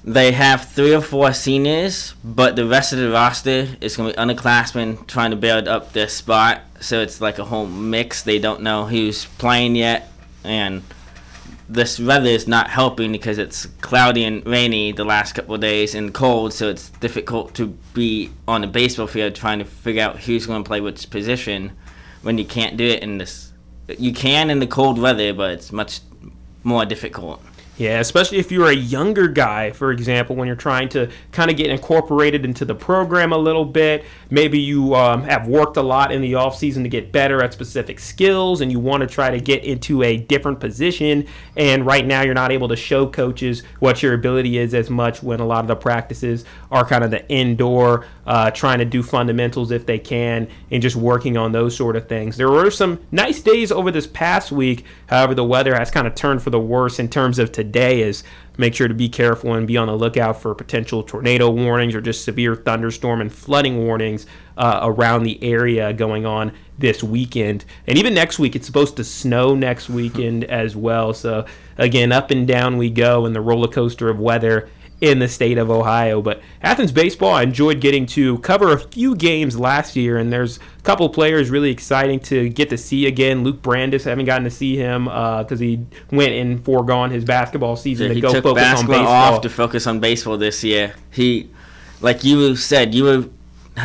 they 0.04 0.32
have 0.32 0.68
three 0.70 0.94
or 0.94 1.00
four 1.00 1.32
seniors, 1.32 2.14
but 2.24 2.56
the 2.56 2.66
rest 2.66 2.92
of 2.92 2.98
the 2.98 3.10
roster 3.10 3.68
is 3.80 3.96
going 3.96 4.12
to 4.12 4.16
be 4.16 4.22
underclassmen 4.22 5.06
trying 5.06 5.30
to 5.30 5.36
build 5.36 5.68
up 5.68 5.92
their 5.92 6.08
spot. 6.08 6.62
So 6.80 7.00
it's 7.00 7.20
like 7.20 7.38
a 7.38 7.44
whole 7.44 7.66
mix. 7.66 8.22
They 8.22 8.38
don't 8.38 8.62
know 8.62 8.86
who's 8.86 9.24
playing 9.24 9.76
yet, 9.76 10.10
and 10.44 10.82
this 11.68 11.98
weather 11.98 12.30
is 12.30 12.48
not 12.48 12.70
helping 12.70 13.12
because 13.12 13.36
it's 13.36 13.66
cloudy 13.82 14.24
and 14.24 14.46
rainy 14.46 14.92
the 14.92 15.04
last 15.04 15.34
couple 15.34 15.54
of 15.54 15.60
days 15.60 15.94
and 15.94 16.14
cold, 16.14 16.54
so 16.54 16.70
it's 16.70 16.88
difficult 16.90 17.54
to 17.54 17.66
be 17.92 18.30
on 18.46 18.62
the 18.62 18.66
baseball 18.66 19.06
field 19.06 19.34
trying 19.34 19.58
to 19.58 19.64
figure 19.64 20.02
out 20.02 20.20
who's 20.20 20.46
going 20.46 20.64
to 20.64 20.66
play 20.66 20.80
which 20.80 21.10
position 21.10 21.72
when 22.22 22.38
you 22.38 22.44
can't 22.44 22.76
do 22.76 22.86
it 22.86 23.02
in 23.02 23.18
this. 23.18 23.52
You 23.98 24.12
can 24.12 24.48
in 24.48 24.60
the 24.60 24.66
cold 24.66 24.98
weather, 24.98 25.34
but 25.34 25.50
it's 25.50 25.72
much 25.72 26.00
more 26.62 26.86
difficult. 26.86 27.42
Yeah, 27.78 28.00
especially 28.00 28.38
if 28.38 28.50
you're 28.50 28.68
a 28.68 28.74
younger 28.74 29.28
guy, 29.28 29.70
for 29.70 29.92
example, 29.92 30.34
when 30.34 30.48
you're 30.48 30.56
trying 30.56 30.88
to 30.90 31.08
kind 31.30 31.48
of 31.48 31.56
get 31.56 31.70
incorporated 31.70 32.44
into 32.44 32.64
the 32.64 32.74
program 32.74 33.32
a 33.32 33.38
little 33.38 33.64
bit. 33.64 34.04
Maybe 34.30 34.58
you 34.58 34.96
um, 34.96 35.22
have 35.22 35.46
worked 35.46 35.76
a 35.76 35.82
lot 35.82 36.10
in 36.10 36.20
the 36.20 36.32
offseason 36.32 36.82
to 36.82 36.88
get 36.88 37.12
better 37.12 37.40
at 37.40 37.52
specific 37.52 38.00
skills 38.00 38.60
and 38.62 38.72
you 38.72 38.80
want 38.80 39.02
to 39.02 39.06
try 39.06 39.30
to 39.30 39.38
get 39.38 39.62
into 39.62 40.02
a 40.02 40.16
different 40.16 40.58
position. 40.58 41.28
And 41.56 41.86
right 41.86 42.04
now, 42.04 42.22
you're 42.22 42.34
not 42.34 42.50
able 42.50 42.66
to 42.66 42.76
show 42.76 43.06
coaches 43.06 43.62
what 43.78 44.02
your 44.02 44.12
ability 44.12 44.58
is 44.58 44.74
as 44.74 44.90
much 44.90 45.22
when 45.22 45.38
a 45.38 45.46
lot 45.46 45.60
of 45.60 45.68
the 45.68 45.76
practices 45.76 46.44
are 46.72 46.84
kind 46.84 47.04
of 47.04 47.12
the 47.12 47.28
indoor, 47.28 48.06
uh, 48.28 48.50
trying 48.50 48.78
to 48.78 48.84
do 48.84 49.02
fundamentals 49.02 49.70
if 49.70 49.86
they 49.86 49.98
can, 49.98 50.46
and 50.70 50.82
just 50.82 50.94
working 50.94 51.38
on 51.38 51.50
those 51.50 51.74
sort 51.74 51.96
of 51.96 52.06
things. 52.06 52.36
There 52.36 52.50
were 52.50 52.70
some 52.70 53.00
nice 53.10 53.40
days 53.40 53.72
over 53.72 53.90
this 53.90 54.06
past 54.06 54.52
week. 54.52 54.84
However, 55.06 55.34
the 55.34 55.44
weather 55.44 55.74
has 55.74 55.90
kind 55.90 56.06
of 56.06 56.14
turned 56.14 56.42
for 56.42 56.50
the 56.50 56.60
worse 56.60 56.98
in 56.98 57.08
terms 57.08 57.38
of 57.38 57.50
today 57.50 58.02
is 58.02 58.22
make 58.58 58.74
sure 58.74 58.86
to 58.86 58.92
be 58.92 59.08
careful 59.08 59.54
and 59.54 59.66
be 59.66 59.78
on 59.78 59.86
the 59.86 59.96
lookout 59.96 60.42
for 60.42 60.54
potential 60.54 61.02
tornado 61.02 61.48
warnings 61.48 61.94
or 61.94 62.02
just 62.02 62.22
severe 62.22 62.54
thunderstorm 62.54 63.22
and 63.22 63.32
flooding 63.32 63.78
warnings 63.78 64.26
uh, 64.58 64.80
around 64.82 65.22
the 65.22 65.42
area 65.42 65.90
going 65.94 66.26
on 66.26 66.52
this 66.76 67.02
weekend. 67.02 67.64
And 67.86 67.96
even 67.96 68.12
next 68.12 68.38
week, 68.38 68.54
it's 68.54 68.66
supposed 68.66 68.96
to 68.98 69.04
snow 69.04 69.54
next 69.54 69.88
weekend 69.88 70.44
as 70.44 70.76
well. 70.76 71.14
So, 71.14 71.46
again, 71.78 72.12
up 72.12 72.30
and 72.30 72.46
down 72.46 72.76
we 72.76 72.90
go 72.90 73.24
in 73.24 73.32
the 73.32 73.40
roller 73.40 73.68
coaster 73.68 74.10
of 74.10 74.18
weather 74.18 74.68
in 75.00 75.20
the 75.20 75.28
state 75.28 75.58
of 75.58 75.70
Ohio. 75.70 76.20
But 76.20 76.40
Athens 76.62 76.92
baseball, 76.92 77.34
I 77.34 77.42
enjoyed 77.42 77.80
getting 77.80 78.06
to 78.06 78.38
cover 78.38 78.72
a 78.72 78.78
few 78.78 79.14
games 79.14 79.58
last 79.58 79.96
year, 79.96 80.18
and 80.18 80.32
there's 80.32 80.58
a 80.58 80.82
couple 80.82 81.08
players 81.08 81.50
really 81.50 81.70
exciting 81.70 82.20
to 82.20 82.48
get 82.48 82.70
to 82.70 82.78
see 82.78 83.06
again. 83.06 83.44
Luke 83.44 83.62
Brandis, 83.62 84.06
I 84.06 84.10
haven't 84.10 84.24
gotten 84.24 84.44
to 84.44 84.50
see 84.50 84.76
him 84.76 85.04
because 85.04 85.60
uh, 85.60 85.64
he 85.64 85.86
went 86.10 86.32
and 86.32 86.64
foregone 86.64 87.10
his 87.10 87.24
basketball 87.24 87.76
season 87.76 88.08
yeah, 88.08 88.14
to 88.14 88.20
go 88.20 88.32
focus 88.32 88.54
basketball 88.54 88.96
on 88.96 89.02
baseball. 89.02 89.34
off 89.34 89.42
to 89.42 89.50
focus 89.50 89.86
on 89.86 90.00
baseball 90.00 90.36
this 90.36 90.64
year. 90.64 90.94
He, 91.10 91.50
like 92.00 92.24
you 92.24 92.56
said, 92.56 92.94
you 92.94 93.04
were. 93.04 93.28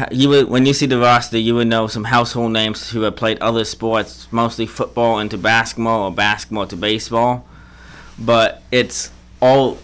You 0.09 0.29
would, 0.29 0.49
when 0.49 0.65
you 0.65 0.73
see 0.73 0.87
the 0.87 0.97
roster, 0.97 1.37
you 1.37 1.53
would 1.53 1.67
know 1.67 1.85
some 1.85 2.05
household 2.05 2.51
names 2.51 2.89
who 2.89 3.01
have 3.01 3.15
played 3.15 3.37
other 3.37 3.63
sports, 3.63 4.27
mostly 4.31 4.65
football 4.65 5.19
into 5.19 5.37
basketball 5.37 6.05
or 6.05 6.11
basketball 6.11 6.65
to 6.65 6.75
baseball. 6.75 7.45
But 8.17 8.63
it's 8.71 9.11
all 9.39 9.77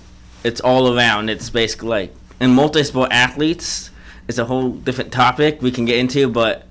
it's 0.44 0.62
all 0.62 0.96
around. 0.96 1.30
It's 1.30 1.50
basically 1.50 1.90
like 1.90 2.16
and 2.40 2.54
multi-sport 2.54 3.12
athletes 3.12 3.90
it's 4.30 4.38
a 4.38 4.46
whole 4.46 4.70
different 4.70 5.12
topic 5.12 5.60
we 5.60 5.72
can 5.72 5.86
get 5.86 5.98
into, 5.98 6.30
but 6.30 6.68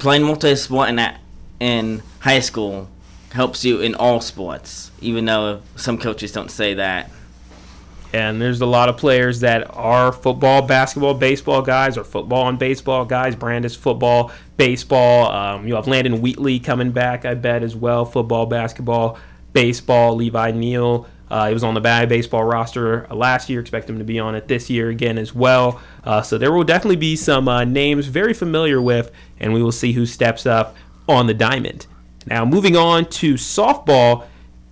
playing 0.00 0.24
multi-sport 0.24 0.88
in 0.88 0.96
that 0.96 1.20
in 1.60 2.02
high 2.18 2.40
school 2.40 2.88
helps 3.30 3.64
you 3.64 3.80
in 3.80 3.94
all 3.94 4.20
sports, 4.20 4.90
even 5.00 5.24
though 5.24 5.62
some 5.76 5.96
coaches 5.96 6.32
don't 6.32 6.50
say 6.50 6.74
that. 6.74 7.08
And 8.12 8.42
there's 8.42 8.60
a 8.60 8.66
lot 8.66 8.88
of 8.88 8.96
players 8.96 9.38
that 9.38 9.72
are 9.76 10.12
football, 10.12 10.62
basketball, 10.62 11.14
baseball 11.14 11.62
guys, 11.62 11.96
or 11.96 12.02
football 12.02 12.48
and 12.48 12.58
baseball 12.58 13.04
guys. 13.04 13.36
Brandis 13.36 13.76
football, 13.76 14.32
baseball. 14.56 15.30
Um, 15.30 15.68
you 15.68 15.76
have 15.76 15.86
Landon 15.86 16.20
Wheatley 16.20 16.58
coming 16.58 16.90
back, 16.90 17.24
I 17.24 17.34
bet, 17.34 17.62
as 17.62 17.76
well. 17.76 18.04
Football, 18.04 18.46
basketball, 18.46 19.16
baseball. 19.52 20.16
Levi 20.16 20.50
Neal 20.50 21.06
uh, 21.30 21.46
he 21.48 21.54
was 21.54 21.62
on 21.62 21.74
the 21.74 21.80
bad 21.80 22.08
baseball 22.08 22.44
roster 22.44 23.06
last 23.10 23.48
year. 23.48 23.60
Expect 23.60 23.88
him 23.88 23.98
to 23.98 24.04
be 24.04 24.18
on 24.18 24.34
it 24.34 24.48
this 24.48 24.68
year 24.68 24.88
again 24.88 25.16
as 25.16 25.34
well. 25.34 25.80
Uh, 26.02 26.22
so 26.22 26.36
there 26.36 26.52
will 26.52 26.64
definitely 26.64 26.96
be 26.96 27.14
some 27.14 27.46
uh, 27.48 27.64
names 27.64 28.06
very 28.06 28.34
familiar 28.34 28.82
with, 28.82 29.12
and 29.38 29.52
we 29.52 29.62
will 29.62 29.72
see 29.72 29.92
who 29.92 30.06
steps 30.06 30.44
up 30.44 30.76
on 31.08 31.26
the 31.26 31.34
diamond. 31.34 31.86
Now, 32.26 32.44
moving 32.44 32.76
on 32.76 33.06
to 33.06 33.34
softball, 33.34 34.26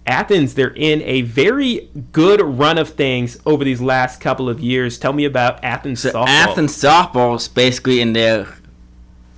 Athens, 0.07 0.55
they're 0.55 0.75
in 0.75 1.03
a 1.03 1.23
very 1.23 1.91
good 2.12 2.41
run 2.41 2.79
of 2.79 2.91
things 2.91 3.38
over 3.47 3.62
these 3.62 3.81
last 3.81 4.21
couple 4.21 4.49
of 4.49 4.59
years. 4.59 4.99
Tell 4.99 5.12
me 5.12 5.25
about 5.25 5.62
Athens 5.62 6.00
so 6.00 6.12
softball. 6.12 6.27
Athens 6.27 6.77
softball 6.77 7.37
is 7.37 7.47
basically 7.47 8.00
in 8.00 8.15
their 8.15 8.49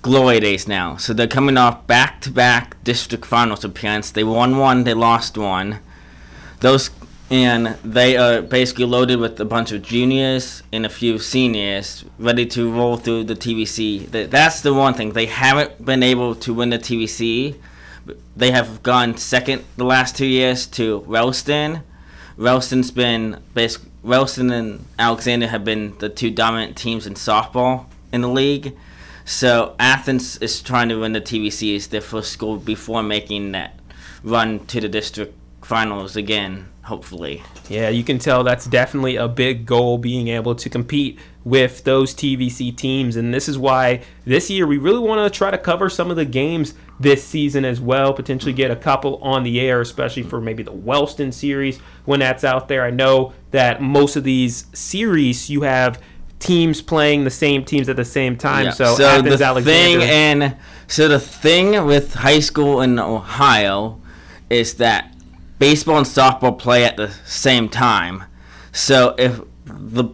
glory 0.03 0.41
days 0.41 0.67
now. 0.67 0.97
So 0.97 1.13
they're 1.13 1.27
coming 1.27 1.57
off 1.57 1.87
back 1.87 2.21
to 2.23 2.31
back 2.31 2.83
district 2.83 3.27
finals 3.27 3.65
appearance. 3.65 4.11
They 4.11 4.25
won 4.25 4.57
one, 4.59 4.85
they 4.85 4.95
lost 4.95 5.37
one. 5.37 5.81
Those 6.61 6.91
and 7.31 7.69
they 7.85 8.17
are 8.17 8.43
basically 8.43 8.85
loaded 8.85 9.21
with 9.21 9.39
a 9.39 9.45
bunch 9.45 9.71
of 9.71 9.83
juniors 9.83 10.65
and 10.73 10.85
a 10.85 10.89
few 10.89 11.17
seniors 11.19 12.05
ready 12.19 12.45
to 12.45 12.73
roll 12.73 12.97
through 12.97 13.23
the 13.25 13.37
TVC. 13.37 14.11
That's 14.31 14.63
the 14.63 14.75
one 14.75 14.95
thing 14.95 15.13
they 15.13 15.27
haven't 15.27 15.85
been 15.85 16.03
able 16.03 16.35
to 16.37 16.53
win 16.53 16.71
the 16.71 16.79
TVC. 16.79 17.55
They 18.37 18.51
have 18.51 18.83
gone 18.83 19.17
second 19.17 19.65
the 19.77 19.85
last 19.85 20.17
two 20.17 20.27
years 20.27 20.67
to 20.69 20.99
Wellston. 21.01 21.83
Wellston's 22.37 22.91
been 22.91 23.41
basically 23.55 23.91
Wellston 24.03 24.51
and 24.51 24.85
Alexander 24.99 25.47
have 25.47 25.65
been 25.65 25.97
the 25.99 26.09
two 26.09 26.31
dominant 26.31 26.77
teams 26.77 27.07
in 27.07 27.15
softball 27.15 27.85
in 28.13 28.23
the 28.23 28.29
league. 28.29 28.77
So 29.25 29.77
Athens 29.79 30.39
is 30.39 30.61
trying 30.63 30.89
to 30.89 30.97
win 30.97 31.13
the 31.13 31.21
TVC 31.21 31.77
as 31.77 31.89
their 31.89 32.01
first 32.01 32.33
school 32.33 32.57
before 32.57 33.03
making 33.05 33.53
that 33.53 33.79
run 34.25 34.67
to 34.67 34.81
the 34.81 34.89
district 34.89 35.35
finals 35.63 36.17
again 36.17 36.70
hopefully. 36.83 37.43
Yeah, 37.69 37.89
you 37.89 38.05
can 38.05 38.19
tell 38.19 38.43
that's 38.45 38.67
definitely 38.67 39.17
a 39.17 39.29
big 39.29 39.67
goal 39.67 39.99
being 39.99 40.29
able 40.29 40.55
to 40.55 40.69
compete 40.69 41.19
with 41.45 41.85
those 41.85 42.15
TVC 42.15 42.77
teams. 42.77 43.17
And 43.17 43.33
this 43.33 43.49
is 43.49 43.59
why 43.59 44.03
this 44.25 44.51
year 44.51 44.67
we 44.67 44.79
really 44.79 44.99
want 44.99 45.33
to 45.33 45.37
try 45.37 45.51
to 45.51 45.59
cover 45.59 45.89
some 45.89 46.11
of 46.11 46.17
the 46.17 46.25
games 46.25 46.75
this 46.99 47.25
season 47.25 47.65
as 47.65 47.81
well, 47.81 48.13
potentially 48.13 48.53
get 48.53 48.71
a 48.71 48.77
couple 48.77 49.17
on 49.17 49.43
the 49.43 49.61
air, 49.61 49.81
especially 49.81 50.23
for 50.23 50.41
maybe 50.41 50.63
the 50.63 50.73
Wellston 50.73 51.33
series 51.33 51.79
when 52.05 52.21
that's 52.21 52.45
out 52.45 52.69
there. 52.69 52.85
I 52.85 52.91
know 52.91 53.33
that 53.53 53.81
most 53.81 54.17
of 54.17 54.25
these 54.25 54.67
series 54.73 55.49
you 55.49 55.63
have 55.63 56.01
teams 56.39 56.81
playing 56.83 57.25
the 57.25 57.31
same 57.31 57.65
teams 57.65 57.89
at 57.89 57.97
the 57.97 58.05
same 58.05 58.37
time. 58.37 58.67
Yeah. 58.67 58.71
So, 58.73 58.95
so 58.97 59.07
Athens, 59.07 59.39
the 59.39 59.45
Alexander. 59.45 60.01
thing 60.01 60.03
and 60.03 60.57
so 60.89 61.09
the 61.09 61.21
thing 61.21 61.85
with 61.85 62.15
high 62.15 62.41
school 62.41 62.81
in 62.81 62.99
Ohio 62.99 64.01
is 64.49 64.75
that 64.75 65.10
baseball 65.61 65.99
and 65.99 66.07
softball 66.07 66.59
play 66.59 66.85
at 66.85 66.97
the 66.97 67.11
same 67.25 67.69
time. 67.69 68.25
So 68.73 69.15
if 69.17 69.41
the 69.65 70.07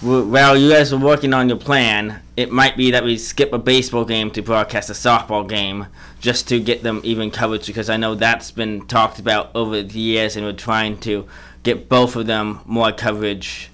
while 0.00 0.56
you 0.56 0.70
guys 0.70 0.94
are 0.94 0.98
working 0.98 1.34
on 1.34 1.50
your 1.50 1.58
plan, 1.58 2.22
it 2.34 2.50
might 2.50 2.74
be 2.74 2.90
that 2.92 3.04
we 3.04 3.18
skip 3.18 3.52
a 3.52 3.58
baseball 3.58 4.06
game 4.06 4.30
to 4.30 4.40
broadcast 4.40 4.88
a 4.88 4.94
softball 4.94 5.46
game 5.46 5.88
just 6.20 6.48
to 6.48 6.58
get 6.58 6.82
them 6.82 7.02
even 7.04 7.30
coverage 7.30 7.66
because 7.66 7.90
I 7.90 7.98
know 7.98 8.14
that's 8.14 8.50
been 8.50 8.86
talked 8.86 9.18
about 9.18 9.50
over 9.54 9.82
the 9.82 10.00
years 10.00 10.36
and 10.36 10.46
we're 10.46 10.54
trying 10.54 10.96
to 11.00 11.28
get 11.64 11.90
both 11.90 12.16
of 12.16 12.26
them 12.26 12.60
more 12.64 12.92
coverage 12.92 13.70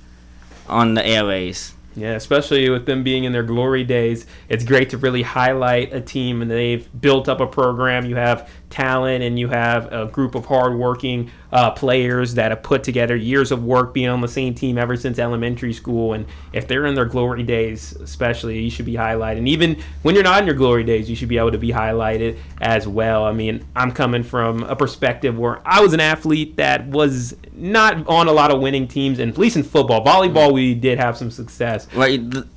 on 0.69 0.95
the 0.95 1.07
airways. 1.07 1.75
Yeah, 1.95 2.13
especially 2.13 2.69
with 2.69 2.87
them 2.87 3.05
being 3.05 3.25
in 3.25 3.33
their 3.33 3.45
glory 3.45 3.85
days, 3.85 4.27
it's 4.49 4.65
great 4.65 4.91
to 4.91 4.99
really 4.99 5.23
highlight 5.23 5.95
a 5.95 6.01
team 6.01 6.43
and 6.43 6.51
they've 6.51 6.89
built 7.01 7.29
up 7.29 7.41
a 7.41 7.47
program. 7.47 8.05
You 8.05 8.17
have 8.17 8.51
talent 8.71 9.23
and 9.23 9.39
you 9.39 9.49
have 9.49 9.93
a 9.93 10.07
group 10.07 10.35
of 10.35 10.47
hardworking 10.47 11.31
uh, 11.53 11.71
players 11.71 12.35
that 12.35 12.51
have 12.51 12.63
put 12.63 12.83
together 12.83 13.17
years 13.17 13.53
of 13.53 13.65
work 13.65 13.95
being 13.95 14.09
on 14.09 14.21
the 14.21 14.29
same 14.29 14.55
team 14.55 14.77
ever 14.77 14.97
since 14.97 15.19
elementary 15.19 15.73
school. 15.73 16.13
And 16.13 16.27
if 16.53 16.67
they're 16.67 16.87
in 16.87 16.95
their 16.95 17.05
glory 17.05 17.43
days, 17.43 17.93
especially, 17.93 18.61
you 18.61 18.71
should 18.71 18.85
be 18.85 18.95
highlighted. 18.95 19.39
And 19.39 19.49
even 19.49 19.81
when 20.03 20.15
you're 20.15 20.25
not 20.25 20.41
in 20.41 20.47
your 20.47 20.57
glory 20.57 20.85
days, 20.85 21.09
you 21.09 21.17
should 21.17 21.29
be 21.29 21.39
able 21.39 21.53
to 21.53 21.59
be 21.59 21.71
highlighted 21.71 22.39
as 22.61 22.87
well. 22.89 23.25
I 23.25 23.33
mean, 23.33 23.65
I'm 23.75 23.93
coming 23.93 24.23
from 24.23 24.65
a 24.65 24.77
perspective 24.77 25.39
where 25.39 25.61
I 25.67 25.81
was 25.81 25.93
an 25.93 26.01
athlete 26.01 26.57
that 26.57 26.87
was 26.89 27.37
not 27.53 28.07
on 28.09 28.29
a 28.29 28.33
lot 28.33 28.51
of 28.51 28.61
winning 28.61 28.89
teams, 28.89 29.19
and 29.19 29.33
at 29.33 29.39
least 29.39 29.57
in 29.57 29.63
football, 29.63 30.05
volleyball, 30.05 30.53
we 30.53 30.75
did 30.75 30.99
have 30.99 31.17
some 31.17 31.31
success. 31.31 31.89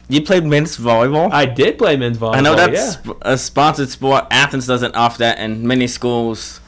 You 0.09 0.23
played 0.23 0.43
men's 0.43 0.75
volleyball? 0.75 1.31
I 1.31 1.45
did 1.45 1.77
play 1.77 1.95
men's 1.95 2.17
volleyball. 2.17 2.35
I 2.35 2.41
know 2.41 2.55
that's 2.55 2.97
yeah. 3.05 3.13
a 3.21 3.37
sponsored 3.37 3.89
sport. 3.89 4.25
Athens 4.31 4.65
doesn't 4.65 4.95
offer 4.95 5.19
that, 5.19 5.37
and 5.37 5.63
many 5.63 5.85
schools 5.85 6.59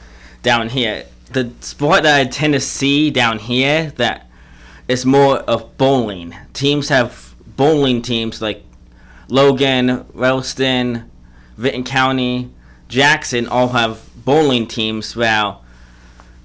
down 0.44 0.70
here. 0.70 1.06
The 1.32 1.52
sport 1.60 2.04
that 2.04 2.20
I 2.22 2.26
tend 2.26 2.54
to 2.54 2.60
see 2.60 3.10
down 3.10 3.40
here 3.40 3.92
that 3.98 4.30
is 4.88 5.06
more 5.08 5.38
of 5.40 5.76
bowling. 5.78 6.36
Teams 6.54 6.90
have 6.90 7.34
bowling 7.58 8.04
teams 8.04 8.44
like 8.44 8.64
Logan, 9.28 10.06
Wellston, 10.14 11.10
Vinton 11.58 11.84
County, 11.84 12.52
Jackson 12.90 13.48
all 13.48 13.70
have 13.70 14.08
bowling 14.24 14.68
teams. 14.68 15.16
Well, 15.16 15.64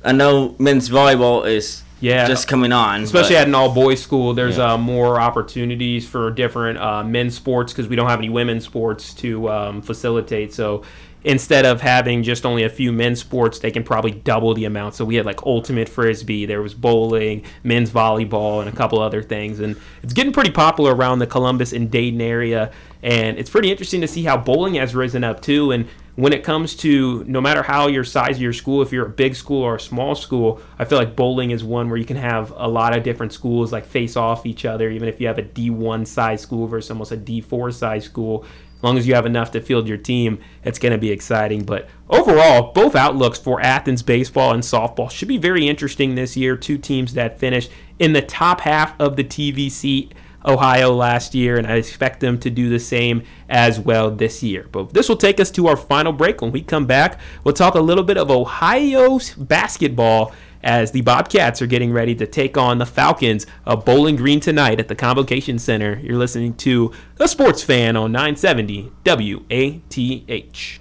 I 0.03 0.12
know 0.12 0.55
men's 0.59 0.88
volleyball 0.88 1.47
is 1.47 1.83
yeah, 2.07 2.27
just 2.27 2.47
coming 2.49 2.73
on. 2.73 3.03
Especially 3.03 3.35
but, 3.35 3.43
at 3.43 3.49
an 3.49 3.55
all 3.55 3.75
boys 3.75 4.03
school, 4.03 4.35
there's 4.35 4.59
yeah. 4.59 4.75
uh, 4.75 4.79
more 4.79 5.21
opportunities 5.21 6.09
for 6.09 6.31
different 6.31 6.79
uh, 6.79 7.03
men's 7.03 7.35
sports 7.35 7.73
because 7.73 7.89
we 7.89 7.97
don't 7.97 8.09
have 8.09 8.21
any 8.21 8.29
women's 8.29 8.65
sports 8.65 9.13
to 9.15 9.51
um, 9.51 9.83
facilitate. 9.83 10.55
So 10.55 10.83
instead 11.25 11.67
of 11.67 11.81
having 11.81 12.23
just 12.23 12.47
only 12.47 12.63
a 12.63 12.69
few 12.69 12.93
men's 12.93 13.19
sports, 13.19 13.59
they 13.59 13.73
can 13.73 13.83
probably 13.83 14.13
double 14.13 14.55
the 14.55 14.65
amount. 14.65 14.95
So 14.95 15.05
we 15.05 15.17
had 15.17 15.27
like 15.27 15.43
ultimate 15.43 15.89
frisbee, 15.89 16.47
there 16.47 16.63
was 16.63 16.73
bowling, 16.73 17.45
men's 17.65 17.91
volleyball, 17.91 18.61
and 18.61 18.69
a 18.69 18.73
couple 18.73 19.01
other 19.01 19.23
things. 19.23 19.59
And 19.59 19.77
it's 20.05 20.13
getting 20.13 20.33
pretty 20.33 20.53
popular 20.53 20.95
around 20.95 21.19
the 21.19 21.27
Columbus 21.27 21.73
and 21.73 21.91
Dayton 21.91 22.21
area. 22.21 22.71
And 23.03 23.37
it's 23.39 23.51
pretty 23.51 23.71
interesting 23.73 24.01
to 24.03 24.09
see 24.09 24.23
how 24.23 24.37
bowling 24.37 24.75
has 24.75 24.95
risen 24.95 25.25
up 25.25 25.43
too. 25.43 25.73
And 25.73 25.89
when 26.16 26.32
it 26.32 26.42
comes 26.42 26.75
to 26.76 27.25
no 27.25 27.42
matter 27.42 27.62
how 27.62 27.88
your 27.88 28.02
size 28.02 28.37
of 28.37 28.42
your 28.42 28.54
school, 28.54 28.80
if 28.80 28.90
you're 28.90 29.06
a 29.06 29.11
big 29.11 29.37
school 29.37 29.62
or 29.62 29.76
a 29.76 29.80
small 29.80 30.14
school, 30.14 30.61
I 30.78 30.87
feel 30.87 30.99
like 30.99 31.14
bowling 31.14 31.50
is 31.50 31.62
one 31.62 31.88
where 31.90 31.99
you 31.99 32.06
can 32.06 32.16
have 32.16 32.52
a 32.56 32.66
lot 32.66 32.96
of 32.96 33.04
different 33.04 33.35
schools 33.35 33.70
like 33.70 33.85
face 33.85 34.16
off 34.16 34.46
each 34.46 34.64
other. 34.64 34.90
Even 34.90 35.08
if 35.08 35.20
you 35.20 35.26
have 35.26 35.38
a 35.38 35.42
D1 35.42 36.06
size 36.06 36.40
school 36.40 36.66
versus 36.66 36.90
almost 36.90 37.12
a 37.12 37.18
D4 37.18 37.73
size 37.73 38.04
school, 38.04 38.46
as 38.76 38.82
long 38.82 38.96
as 38.96 39.06
you 39.06 39.14
have 39.14 39.26
enough 39.26 39.50
to 39.52 39.61
field 39.61 39.87
your 39.87 39.99
team, 39.99 40.38
it's 40.64 40.78
going 40.78 40.92
to 40.92 40.99
be 40.99 41.11
exciting. 41.11 41.64
But 41.64 41.88
overall, 42.08 42.73
both 42.73 42.96
outlooks 42.96 43.38
for 43.38 43.61
Athens 43.61 44.02
baseball 44.02 44.52
and 44.52 44.62
softball 44.62 45.11
should 45.11 45.28
be 45.28 45.38
very 45.38 45.68
interesting 45.68 46.14
this 46.14 46.35
year. 46.35 46.56
Two 46.56 46.78
teams 46.78 47.12
that 47.12 47.38
finished 47.38 47.70
in 47.99 48.14
the 48.14 48.23
top 48.23 48.62
half 48.62 48.99
of 48.99 49.16
the 49.16 49.25
TVC 49.25 50.12
Ohio 50.47 50.93
last 50.93 51.35
year, 51.35 51.57
and 51.57 51.67
I 51.67 51.76
expect 51.76 52.21
them 52.21 52.38
to 52.41 52.50
do 52.50 52.69
the 52.69 52.79
same 52.79 53.23
as 53.49 53.81
well 53.81 54.11
this 54.11 54.43
year. 54.43 54.67
But 54.71 54.93
this 54.95 55.09
will 55.09 55.17
take 55.17 55.41
us 55.41 55.50
to 55.53 55.67
our 55.67 55.76
final 55.76 56.12
break. 56.12 56.41
When 56.41 56.53
we 56.53 56.62
come 56.62 56.87
back, 56.87 57.19
we'll 57.45 57.55
talk 57.55 57.75
a 57.75 57.81
little 57.81 58.05
bit 58.05 58.17
of 58.17 58.31
Ohio 58.31 59.19
basketball 59.37 60.33
as 60.62 60.91
the 60.91 61.00
Bobcats 61.03 61.62
are 61.62 61.67
getting 61.67 61.93
ready 61.93 62.15
to 62.17 62.26
take 62.26 62.57
on 62.57 62.79
the 62.79 62.87
Falcons 62.87 63.47
of 63.65 63.85
Bowling 63.85 64.17
Green 64.17 64.41
tonight 64.41 64.81
at 64.81 64.88
the 64.88 64.95
Convocation 64.95 65.59
Center. 65.59 66.00
You're 66.03 66.17
listening 66.17 66.55
to 66.57 66.93
The 67.17 67.29
Sports 67.29 67.62
Fan 67.62 67.97
on 67.97 68.12
970 68.12 68.91
WATH. 69.05 70.81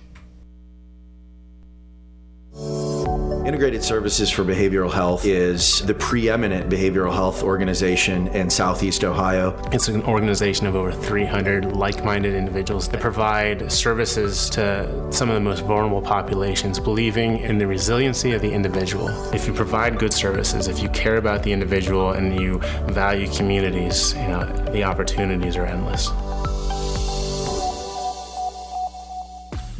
Integrated 3.45 3.83
Services 3.83 4.31
for 4.31 4.43
Behavioral 4.43 4.91
Health 4.91 5.23
is 5.23 5.85
the 5.85 5.93
preeminent 5.93 6.67
behavioral 6.67 7.13
health 7.13 7.43
organization 7.43 8.27
in 8.29 8.49
Southeast 8.49 9.03
Ohio. 9.03 9.55
It's 9.71 9.87
an 9.87 10.01
organization 10.01 10.65
of 10.65 10.75
over 10.75 10.91
300 10.91 11.73
like 11.73 12.03
minded 12.03 12.33
individuals 12.33 12.89
that 12.89 12.99
provide 12.99 13.71
services 13.71 14.49
to 14.49 15.11
some 15.11 15.29
of 15.29 15.35
the 15.35 15.41
most 15.41 15.63
vulnerable 15.63 16.01
populations, 16.01 16.79
believing 16.79 17.37
in 17.37 17.59
the 17.59 17.67
resiliency 17.67 18.31
of 18.31 18.41
the 18.41 18.51
individual. 18.51 19.09
If 19.31 19.45
you 19.45 19.53
provide 19.53 19.99
good 19.99 20.11
services, 20.11 20.67
if 20.67 20.81
you 20.81 20.89
care 20.89 21.17
about 21.17 21.43
the 21.43 21.51
individual 21.53 22.13
and 22.13 22.41
you 22.41 22.57
value 22.87 23.31
communities, 23.31 24.15
you 24.15 24.27
know, 24.27 24.43
the 24.71 24.83
opportunities 24.83 25.55
are 25.55 25.67
endless. 25.67 26.09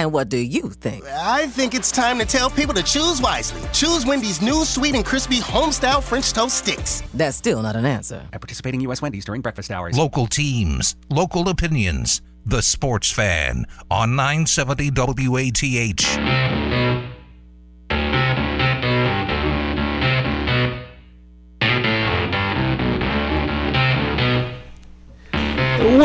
And 0.00 0.14
what 0.14 0.30
do 0.30 0.38
you 0.38 0.70
think? 0.70 1.04
I 1.04 1.46
think 1.48 1.74
it's 1.74 1.92
time 1.92 2.18
to 2.20 2.24
tell 2.24 2.48
people 2.48 2.72
to 2.72 2.82
choose 2.82 3.20
wisely. 3.20 3.60
Choose 3.74 4.06
Wendy's 4.06 4.40
new 4.40 4.64
sweet 4.64 4.94
and 4.94 5.04
crispy 5.04 5.40
homestyle 5.40 6.02
French 6.02 6.32
toast 6.32 6.56
sticks. 6.56 7.02
That's 7.12 7.36
still 7.36 7.60
not 7.60 7.76
an 7.76 7.84
answer. 7.84 8.26
At 8.32 8.40
participating 8.40 8.80
U.S. 8.80 9.02
Wendy's 9.02 9.26
during 9.26 9.42
breakfast 9.42 9.70
hours. 9.70 9.98
Local 9.98 10.26
teams, 10.26 10.96
local 11.10 11.50
opinions. 11.50 12.22
The 12.46 12.62
Sports 12.62 13.10
Fan 13.10 13.66
on 13.90 14.16
970 14.16 14.90
WATH. 15.28 16.59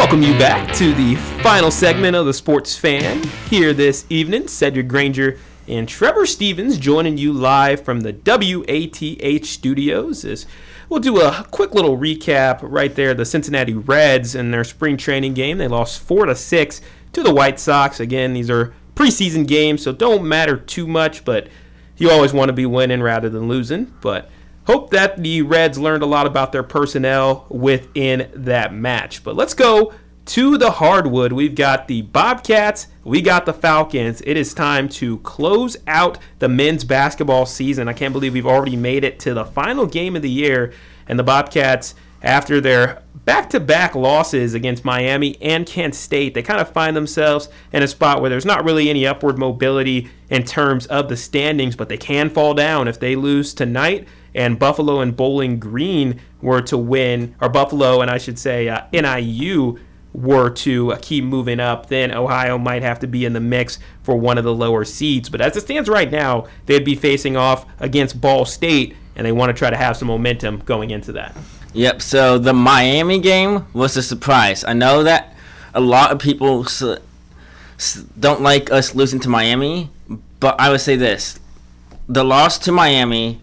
Welcome 0.06 0.22
you 0.22 0.38
back 0.38 0.72
to 0.76 0.94
the 0.94 1.16
final 1.42 1.72
segment 1.72 2.16
of 2.16 2.28
the 2.28 2.34
Sports 2.34 2.78
Fan 2.78 3.24
here 3.50 3.74
this 3.74 4.06
evening. 4.08 4.48
Cedric 4.48 4.88
Granger 4.88 5.40
and 5.68 5.90
Trevor 5.90 6.28
Stevens 6.28 6.78
joining 6.78 7.18
you 7.18 7.34
live 7.34 7.84
from 7.84 8.02
the 8.02 8.14
WATH 8.14 9.44
studios. 9.48 10.24
As 10.24 10.46
we'll 10.90 11.00
do 11.00 11.20
a 11.22 11.48
quick 11.50 11.74
little 11.74 11.98
recap 11.98 12.60
right 12.62 12.94
there. 12.94 13.16
The 13.16 13.26
Cincinnati 13.26 13.74
Reds 13.74 14.36
in 14.36 14.52
their 14.52 14.64
spring 14.64 14.96
training 14.96 15.34
game, 15.34 15.58
they 15.58 15.68
lost 15.68 16.00
four 16.00 16.28
to 16.28 16.36
six 16.36 16.82
to 17.14 17.24
the 17.24 17.34
White 17.34 17.60
Sox. 17.60 18.00
Again, 18.00 18.34
these 18.34 18.52
are 18.52 18.76
preseason 18.94 19.48
games, 19.48 19.82
so 19.82 19.92
don't 19.92 20.24
matter 20.24 20.56
too 20.56 20.86
much, 20.86 21.26
but 21.26 21.48
you 21.98 22.12
always 22.12 22.32
want 22.32 22.50
to 22.50 22.54
be 22.54 22.68
winning 22.68 23.02
rather 23.02 23.28
than 23.28 23.48
losing. 23.48 23.92
But 24.02 24.30
hope 24.68 24.92
that 24.92 25.22
the 25.22 25.42
Reds 25.42 25.80
learned 25.80 26.04
a 26.04 26.08
lot 26.08 26.28
about 26.28 26.52
their 26.52 26.64
personnel 26.64 27.48
within 27.50 28.30
that 28.36 28.72
match. 28.72 29.24
But 29.24 29.36
let's 29.36 29.56
go 29.56 29.94
to 30.26 30.58
the 30.58 30.72
hardwood. 30.72 31.32
We've 31.32 31.56
got 31.56 31.88
the 31.88 32.02
Bobcats, 32.02 32.88
we 33.04 33.22
got 33.22 33.46
the 33.46 33.54
Falcons. 33.54 34.22
It 34.26 34.38
is 34.38 34.54
time 34.54 34.90
to 34.90 35.20
close 35.20 35.78
out 35.88 36.18
the 36.40 36.50
men's 36.50 36.84
basketball 36.84 37.46
season. 37.46 37.88
I 37.88 37.94
can't 37.94 38.14
believe 38.14 38.34
we've 38.34 38.46
already 38.46 38.76
made 38.76 39.04
it 39.04 39.20
to 39.20 39.34
the 39.34 39.46
final 39.46 39.86
game 39.86 40.16
of 40.16 40.22
the 40.22 40.30
year, 40.30 40.74
and 41.08 41.20
the 41.20 41.24
Bobcats, 41.24 41.94
after 42.24 42.60
their 42.60 43.04
back 43.26 43.50
to 43.52 43.60
back 43.60 43.94
losses 43.94 44.56
against 44.56 44.84
Miami 44.84 45.38
and 45.42 45.66
Kent 45.66 45.94
State, 45.94 46.34
they 46.34 46.42
kind 46.42 46.60
of 46.60 46.70
find 46.70 46.96
themselves 46.96 47.50
in 47.72 47.84
a 47.84 47.88
spot 47.88 48.22
where 48.22 48.30
there's 48.30 48.46
not 48.46 48.66
really 48.66 48.90
any 48.90 49.06
upward 49.06 49.38
mobility 49.38 50.10
in 50.30 50.44
terms 50.44 50.88
of 50.88 51.08
the 51.08 51.18
standings, 51.18 51.76
but 51.76 51.88
they 51.88 51.98
can 51.98 52.30
fall 52.30 52.54
down 52.54 52.88
if 52.88 53.00
they 53.00 53.16
lose 53.16 53.54
tonight 53.54 54.08
and 54.36 54.60
Buffalo 54.60 55.00
and 55.00 55.16
Bowling 55.16 55.60
Green 55.60 56.20
were 56.42 56.62
to 56.64 56.78
win, 56.78 57.36
or 57.42 57.50
Buffalo 57.50 58.02
and 58.02 58.12
I 58.12 58.18
should 58.18 58.38
say 58.38 58.68
uh, 58.68 58.82
NIU 58.92 59.80
were 60.16 60.50
to 60.50 60.94
uh, 60.94 61.00
keep 61.02 61.24
moving 61.24 61.60
up, 61.60 61.88
then 61.88 62.12
Ohio 62.12 62.58
might 62.58 62.82
have 62.82 63.00
to 63.00 63.08
be 63.08 63.26
in 63.26 63.34
the 63.34 63.40
mix 63.40 63.80
for 64.04 64.16
one 64.16 64.38
of 64.38 64.44
the 64.44 64.54
lower 64.54 64.86
seeds. 64.86 65.30
But 65.30 65.42
as 65.42 65.58
it 65.58 65.62
stands 65.62 65.90
right 65.90 66.10
now, 66.10 66.48
they'd 66.66 66.86
be 66.86 66.96
facing 66.96 67.36
off 67.36 67.66
against 67.80 68.22
Ball 68.22 68.46
State, 68.46 68.96
and 69.16 69.26
they 69.26 69.32
want 69.32 69.50
to 69.50 69.54
try 69.54 69.70
to 69.70 69.78
have 69.78 69.98
some 69.98 70.08
momentum 70.08 70.60
going 70.60 70.92
into 70.92 71.12
that. 71.14 71.36
Yep. 71.74 72.02
So 72.02 72.38
the 72.38 72.54
Miami 72.54 73.20
game 73.20 73.66
was 73.74 73.98
a 73.98 74.04
surprise. 74.04 74.64
I 74.64 74.74
know 74.74 75.04
that 75.04 75.36
a 75.74 75.82
lot 75.82 76.12
of 76.12 76.20
people 76.20 76.66
don't 78.18 78.42
like 78.42 78.72
us 78.72 78.96
losing 78.96 79.20
to 79.22 79.30
Miami, 79.30 79.90
but 80.40 80.60
I 80.60 80.70
would 80.70 80.82
say 80.82 80.96
this: 80.96 81.40
the 82.08 82.24
loss 82.24 82.58
to 82.60 82.72
Miami 82.72 83.42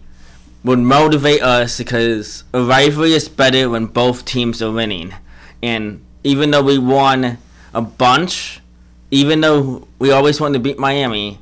would 0.63 0.79
motivate 0.79 1.43
us 1.43 1.77
because 1.77 2.43
a 2.53 2.63
rivalry 2.63 3.13
is 3.13 3.29
better 3.29 3.69
when 3.69 3.85
both 3.85 4.25
teams 4.25 4.61
are 4.61 4.71
winning. 4.71 5.13
And 5.61 6.03
even 6.23 6.51
though 6.51 6.63
we 6.63 6.77
won 6.77 7.37
a 7.73 7.81
bunch, 7.81 8.61
even 9.11 9.41
though 9.41 9.87
we 9.99 10.11
always 10.11 10.39
wanted 10.39 10.53
to 10.53 10.59
beat 10.59 10.79
Miami, 10.79 11.39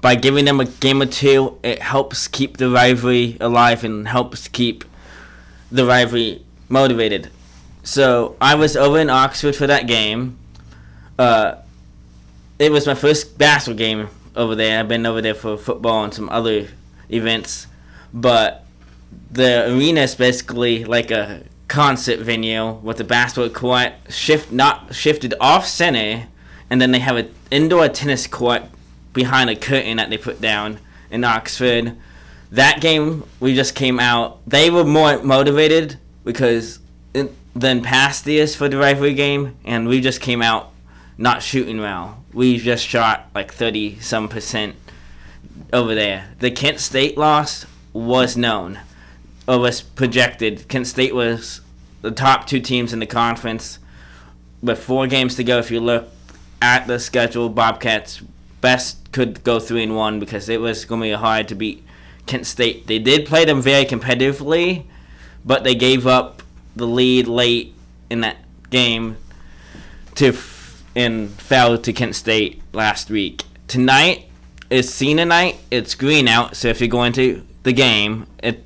by 0.00 0.14
giving 0.14 0.44
them 0.44 0.60
a 0.60 0.64
game 0.64 1.02
or 1.02 1.06
two, 1.06 1.58
it 1.62 1.80
helps 1.80 2.28
keep 2.28 2.56
the 2.58 2.70
rivalry 2.70 3.36
alive 3.40 3.82
and 3.84 4.06
helps 4.06 4.48
keep 4.48 4.84
the 5.72 5.84
rivalry 5.84 6.44
motivated. 6.68 7.30
So 7.82 8.36
I 8.40 8.54
was 8.54 8.76
over 8.76 8.98
in 8.98 9.10
Oxford 9.10 9.56
for 9.56 9.66
that 9.66 9.86
game. 9.86 10.38
Uh, 11.18 11.56
it 12.58 12.70
was 12.70 12.86
my 12.86 12.94
first 12.94 13.38
basketball 13.38 13.78
game 13.78 14.08
over 14.36 14.54
there. 14.54 14.78
I've 14.78 14.88
been 14.88 15.06
over 15.06 15.20
there 15.20 15.34
for 15.34 15.56
football 15.56 16.04
and 16.04 16.14
some 16.14 16.28
other 16.28 16.68
events, 17.08 17.66
but 18.12 18.64
the 19.30 19.72
arena 19.72 20.02
is 20.02 20.14
basically 20.14 20.84
like 20.84 21.10
a 21.10 21.44
concert 21.78 22.18
venue 22.18 22.72
with 22.82 22.98
a 22.98 23.04
basketball 23.04 23.48
court 23.48 23.92
shift 24.08 24.50
not 24.50 24.92
shifted 24.92 25.32
off 25.40 25.64
center, 25.64 26.26
and 26.68 26.82
then 26.82 26.90
they 26.90 26.98
have 26.98 27.16
an 27.16 27.32
indoor 27.52 27.88
tennis 27.88 28.26
court 28.26 28.64
behind 29.12 29.48
a 29.48 29.54
curtain 29.54 29.96
that 29.96 30.10
they 30.10 30.18
put 30.18 30.40
down 30.40 30.80
in 31.08 31.22
Oxford. 31.22 31.96
That 32.50 32.80
game 32.80 33.22
we 33.38 33.54
just 33.54 33.76
came 33.76 34.00
out. 34.00 34.40
They 34.44 34.70
were 34.70 34.82
more 34.82 35.22
motivated 35.22 36.00
because 36.24 36.80
in, 37.14 37.32
than 37.54 37.80
past 37.80 38.26
years 38.26 38.56
for 38.56 38.68
the 38.68 38.76
rivalry 38.76 39.14
game, 39.14 39.56
and 39.64 39.86
we 39.86 40.00
just 40.00 40.20
came 40.20 40.42
out 40.42 40.72
not 41.16 41.44
shooting 41.44 41.78
well. 41.78 42.24
We 42.32 42.58
just 42.58 42.84
shot 42.84 43.28
like 43.36 43.52
thirty 43.52 44.00
some 44.00 44.28
percent 44.28 44.74
over 45.72 45.94
there. 45.94 46.30
The 46.40 46.50
Kent 46.50 46.80
State 46.80 47.16
loss 47.16 47.66
was 47.92 48.36
known 48.36 48.80
or 49.46 49.60
was 49.60 49.80
projected. 49.80 50.66
Kent 50.66 50.88
State 50.88 51.14
was 51.14 51.60
the 52.02 52.10
top 52.10 52.46
two 52.46 52.60
teams 52.60 52.92
in 52.92 52.98
the 52.98 53.06
conference 53.06 53.78
with 54.62 54.82
four 54.82 55.06
games 55.06 55.34
to 55.36 55.44
go. 55.44 55.58
If 55.58 55.70
you 55.70 55.80
look 55.80 56.08
at 56.60 56.86
the 56.86 56.98
schedule, 56.98 57.48
Bobcats 57.48 58.20
best 58.60 59.12
could 59.12 59.42
go 59.44 59.60
three 59.60 59.82
and 59.82 59.96
one 59.96 60.20
because 60.20 60.48
it 60.48 60.60
was 60.60 60.84
going 60.84 61.00
to 61.00 61.06
be 61.08 61.12
hard 61.12 61.48
to 61.48 61.54
beat 61.54 61.84
Kent 62.26 62.46
State. 62.46 62.86
They 62.86 62.98
did 62.98 63.26
play 63.26 63.44
them 63.44 63.62
very 63.62 63.84
competitively, 63.84 64.84
but 65.44 65.64
they 65.64 65.74
gave 65.74 66.06
up 66.06 66.42
the 66.76 66.86
lead 66.86 67.26
late 67.26 67.74
in 68.10 68.20
that 68.20 68.36
game 68.70 69.16
to 70.14 70.28
f- 70.28 70.82
and 70.94 71.30
fell 71.30 71.78
to 71.78 71.92
Kent 71.92 72.16
State 72.16 72.62
last 72.72 73.10
week. 73.10 73.44
Tonight 73.66 74.28
is 74.70 74.92
Cena 74.92 75.24
night. 75.24 75.58
It's 75.70 75.94
green 75.94 76.28
out, 76.28 76.56
so 76.56 76.68
if 76.68 76.80
you're 76.80 76.88
going 76.88 77.12
to 77.14 77.44
the 77.62 77.72
game, 77.72 78.26
it 78.42 78.64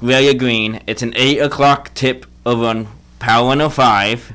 your 0.00 0.34
green. 0.34 0.80
It's 0.86 1.02
an 1.02 1.12
eight 1.16 1.38
o'clock 1.38 1.92
tip 1.94 2.26
over 2.46 2.66
on 2.66 2.88
Power 3.18 3.46
105. 3.48 4.32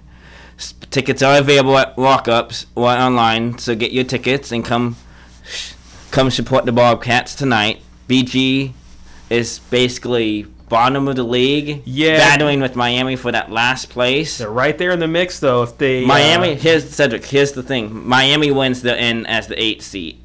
Tickets 0.91 1.21
are 1.21 1.37
available 1.37 1.77
at 1.77 1.95
walk-ups 1.97 2.65
or 2.75 2.89
online, 2.89 3.57
so 3.59 3.75
get 3.75 3.91
your 3.91 4.03
tickets 4.03 4.51
and 4.51 4.65
come 4.65 4.95
come 6.11 6.29
support 6.31 6.65
the 6.65 6.71
Bobcats 6.71 7.35
tonight. 7.35 7.81
BG 8.07 8.73
is 9.29 9.59
basically 9.69 10.43
bottom 10.67 11.07
of 11.07 11.15
the 11.15 11.23
league, 11.23 11.81
Yeah. 11.85 12.17
battling 12.17 12.59
with 12.61 12.75
Miami 12.75 13.15
for 13.15 13.31
that 13.31 13.51
last 13.51 13.89
place. 13.89 14.39
They're 14.39 14.49
right 14.49 14.77
there 14.77 14.91
in 14.91 14.99
the 14.99 15.07
mix, 15.07 15.39
though. 15.39 15.63
If 15.63 15.77
they 15.77 16.03
Miami, 16.05 16.53
uh, 16.53 16.55
here's 16.55 16.89
Cedric. 16.89 17.25
Here's 17.25 17.51
the 17.53 17.63
thing: 17.63 18.07
Miami 18.07 18.51
wins 18.51 18.81
the 18.81 18.99
N 18.99 19.25
as 19.27 19.47
the 19.47 19.61
eighth 19.61 19.83
seed. 19.83 20.17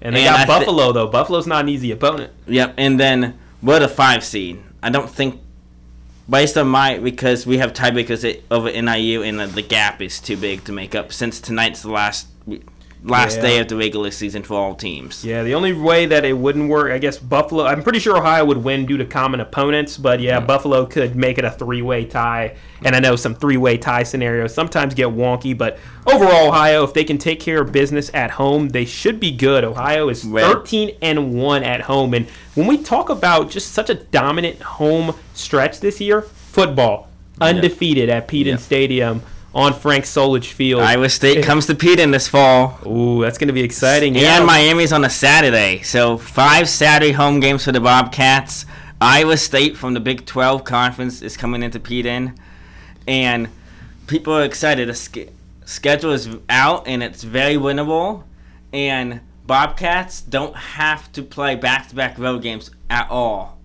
and 0.00 0.16
they 0.16 0.26
And 0.26 0.34
got 0.36 0.40
I 0.40 0.46
Buffalo 0.58 0.92
though. 0.92 1.06
Buffalo's 1.08 1.46
not 1.46 1.64
an 1.64 1.68
easy 1.68 1.90
opponent. 1.92 2.32
Yep, 2.48 2.74
and 2.78 2.98
then 2.98 3.34
we're 3.62 3.78
the 3.80 3.88
five 3.88 4.24
seed. 4.24 4.60
I 4.82 4.90
don't 4.90 5.08
think, 5.10 5.40
based 6.32 6.56
on 6.56 6.66
my, 6.66 6.98
because 6.98 7.46
we 7.46 7.58
have 7.58 7.74
tiebreakers 7.74 8.42
over 8.50 8.72
NIU, 8.72 9.22
and 9.22 9.38
the 9.38 9.62
gap 9.62 10.00
is 10.00 10.18
too 10.18 10.36
big 10.36 10.64
to 10.64 10.72
make 10.72 10.94
up. 10.94 11.12
Since 11.12 11.40
tonight's 11.40 11.82
the 11.82 11.90
last 11.90 12.26
last 13.04 13.36
Yeah. 13.36 13.42
day 13.42 13.58
of 13.58 13.66
the 13.68 13.76
regular 13.76 14.10
season 14.12 14.42
for 14.44 14.54
all 14.54 14.74
teams. 14.74 15.24
Yeah, 15.24 15.42
the 15.42 15.54
only 15.54 15.72
way 15.72 16.06
that 16.06 16.24
it 16.24 16.38
wouldn't 16.38 16.68
work, 16.68 16.92
I 16.92 16.98
guess 16.98 17.18
Buffalo. 17.18 17.64
I'm 17.66 17.82
pretty 17.82 17.98
sure 17.98 18.16
Ohio 18.16 18.44
would 18.44 18.62
win 18.62 18.86
due 18.86 18.96
to 18.98 19.04
common 19.04 19.40
opponents, 19.40 19.96
but 19.96 20.20
yeah, 20.20 20.38
Buffalo 20.38 20.86
could 20.86 21.16
make 21.16 21.36
it 21.38 21.44
a 21.44 21.50
three-way 21.50 22.04
tie. 22.04 22.54
And 22.84 22.94
I 22.94 23.00
know 23.00 23.16
some 23.16 23.34
three-way 23.34 23.78
tie 23.78 24.04
scenarios 24.04 24.54
sometimes 24.54 24.94
get 24.94 25.08
wonky, 25.08 25.56
but 25.56 25.78
overall, 26.06 26.48
Ohio, 26.48 26.84
if 26.84 26.94
they 26.94 27.02
can 27.04 27.18
take 27.18 27.40
care 27.40 27.60
of 27.60 27.72
business 27.72 28.10
at 28.14 28.30
home, 28.32 28.68
they 28.68 28.84
should 28.84 29.18
be 29.18 29.32
good. 29.32 29.64
Ohio 29.64 30.08
is 30.08 30.24
Well- 30.24 30.52
13 30.52 30.92
and 31.02 31.34
one 31.34 31.64
at 31.64 31.82
home, 31.82 32.14
and 32.14 32.26
when 32.54 32.66
we 32.68 32.76
talk 32.78 33.10
about 33.10 33.50
just 33.50 33.72
such 33.72 33.90
a 33.90 33.94
dominant 33.94 34.62
home 34.62 35.14
stretch 35.34 35.80
this 35.80 36.00
year, 36.00 36.22
football 36.22 37.08
undefeated 37.40 38.08
at 38.08 38.28
Peden 38.28 38.58
Stadium 38.58 39.22
on 39.54 39.74
Frank 39.74 40.04
Solich 40.04 40.52
Field. 40.52 40.82
Iowa 40.82 41.08
State 41.08 41.44
comes 41.44 41.66
to 41.66 41.74
Peden 41.74 42.10
this 42.10 42.28
fall. 42.28 42.78
Ooh, 42.86 43.22
that's 43.22 43.38
going 43.38 43.48
to 43.48 43.54
be 43.54 43.62
exciting. 43.62 44.16
And 44.16 44.46
Miami's 44.46 44.92
on 44.92 45.04
a 45.04 45.10
Saturday. 45.10 45.82
So 45.82 46.16
five 46.18 46.68
Saturday 46.68 47.12
home 47.12 47.40
games 47.40 47.64
for 47.64 47.72
the 47.72 47.80
Bobcats. 47.80 48.66
Iowa 49.00 49.36
State 49.36 49.76
from 49.76 49.94
the 49.94 50.00
Big 50.00 50.26
12 50.26 50.64
conference 50.64 51.22
is 51.22 51.36
coming 51.36 51.62
into 51.62 51.80
Peden. 51.80 52.38
And 53.06 53.48
people 54.06 54.32
are 54.32 54.44
excited. 54.44 54.88
The 54.88 54.94
sch- 54.94 55.30
schedule 55.64 56.12
is 56.12 56.28
out 56.48 56.86
and 56.86 57.02
it's 57.02 57.22
very 57.22 57.54
winnable. 57.56 58.24
And 58.72 59.20
Bobcats 59.46 60.22
don't 60.22 60.56
have 60.56 61.10
to 61.12 61.22
play 61.22 61.56
back 61.56 61.88
to 61.88 61.94
back 61.94 62.16
road 62.18 62.42
games 62.42 62.70
at 62.88 63.10
all. 63.10 63.58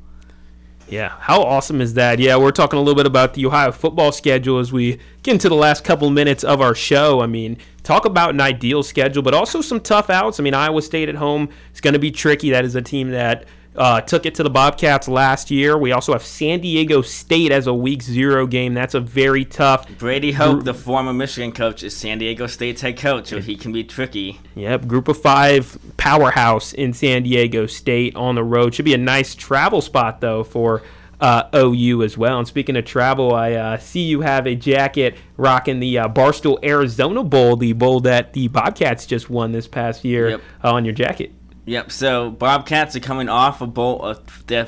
Yeah, 0.89 1.10
how 1.19 1.41
awesome 1.41 1.82
is 1.82 1.95
that? 1.95 2.17
Yeah, 2.17 2.38
we're 2.38 2.52
talking 2.52 2.80
a 2.80 2.82
little 2.82 2.95
bit 2.95 3.06
about 3.06 3.34
the 3.34 3.45
Ohio 3.45 3.73
football 3.73 4.13
schedule 4.13 4.60
as 4.60 4.71
we 4.71 5.00
get 5.21 5.34
into 5.34 5.50
the 5.50 5.56
last 5.56 5.84
couple 5.84 6.10
minutes 6.10 6.45
of 6.45 6.62
our 6.62 6.73
show. 6.73 7.19
I 7.19 7.28
mean, 7.28 7.58
talk 7.84 8.06
about 8.06 8.30
an 8.30 8.39
ideal 8.39 8.84
schedule, 8.84 9.21
but 9.21 9.34
also 9.34 9.60
some 9.60 9.82
tough 9.82 10.10
outs. 10.10 10.39
I 10.39 10.43
mean, 10.43 10.54
Iowa 10.54 10.82
State 10.82 11.10
at 11.10 11.15
home 11.15 11.50
is 11.73 11.82
going 11.82 11.93
to 11.93 12.00
be 12.00 12.10
tricky. 12.10 12.52
That 12.52 12.63
is 12.63 12.76
a 12.76 12.82
team 12.82 13.12
that 13.12 13.45
uh, 13.78 14.02
took 14.02 14.26
it 14.26 14.36
to 14.36 14.44
the 14.44 14.50
Bobcats 14.50 15.08
last 15.08 15.52
year. 15.52 15.78
We 15.78 15.92
also 15.92 16.13
have 16.13 16.24
San 16.26 16.60
Diego 16.62 17.02
State 17.02 17.52
as 17.52 17.68
a 17.68 17.74
week 17.74 18.02
zero 18.02 18.48
game. 18.48 18.74
That's 18.74 18.96
a 18.96 19.00
very 19.00 19.46
tough. 19.46 19.88
Brady 19.98 20.32
Hoke, 20.32 20.63
the 20.63 20.74
former 20.74 21.13
Michigan 21.13 21.52
coach, 21.52 21.84
is 21.84 21.96
San 21.96 22.18
Diego 22.18 22.48
State's 22.48 22.82
head 22.82 22.98
coach, 22.98 23.28
so 23.28 23.40
he 23.40 23.56
can 23.56 23.72
be 23.72 23.84
tricky. 23.84 24.40
Yep, 24.56 24.88
group 24.88 25.08
of 25.08 25.22
five 25.22 25.78
powerhouse 25.98 26.74
in 26.74 26.94
San 26.94 27.24
Diego 27.24 27.68
State 27.68 28.16
on 28.16 28.36
the 28.36 28.44
road. 28.44 28.74
Should 28.74 28.86
be 28.86 28.94
a 28.94 28.98
nice 28.98 29.36
travel 29.36 29.82
spot, 29.82 30.22
though, 30.22 30.44
for 30.44 30.82
uh, 31.20 31.44
OU 31.56 32.04
as 32.04 32.18
well. 32.18 32.38
And 32.40 32.48
speaking 32.48 32.76
of 32.78 32.86
travel, 32.86 33.34
I 33.34 33.54
uh, 33.54 33.78
see 33.78 34.02
you 34.02 34.22
have 34.22 34.48
a 34.48 34.56
jacket 34.56 35.18
rocking 35.36 35.80
the 35.80 36.00
uh, 36.00 36.08
Barstool 36.08 36.63
Arizona 36.63 37.24
Bowl, 37.24 37.56
the 37.56 37.74
bowl 37.74 38.00
that 38.02 38.34
the 38.34 38.48
Bobcats 38.48 39.06
just 39.06 39.30
won 39.30 39.52
this 39.52 39.68
past 39.68 40.04
year 40.06 40.30
Yep. 40.30 40.42
uh, 40.63 40.74
on 40.74 40.86
your 40.86 40.94
jacket. 40.94 41.32
Yep. 41.67 41.91
So 41.91 42.32
Bobcats 42.32 42.95
are 42.95 43.01
coming 43.01 43.27
off 43.27 43.62
a 43.62 43.67
bowl 43.67 44.01
of 44.01 44.47
their, 44.47 44.67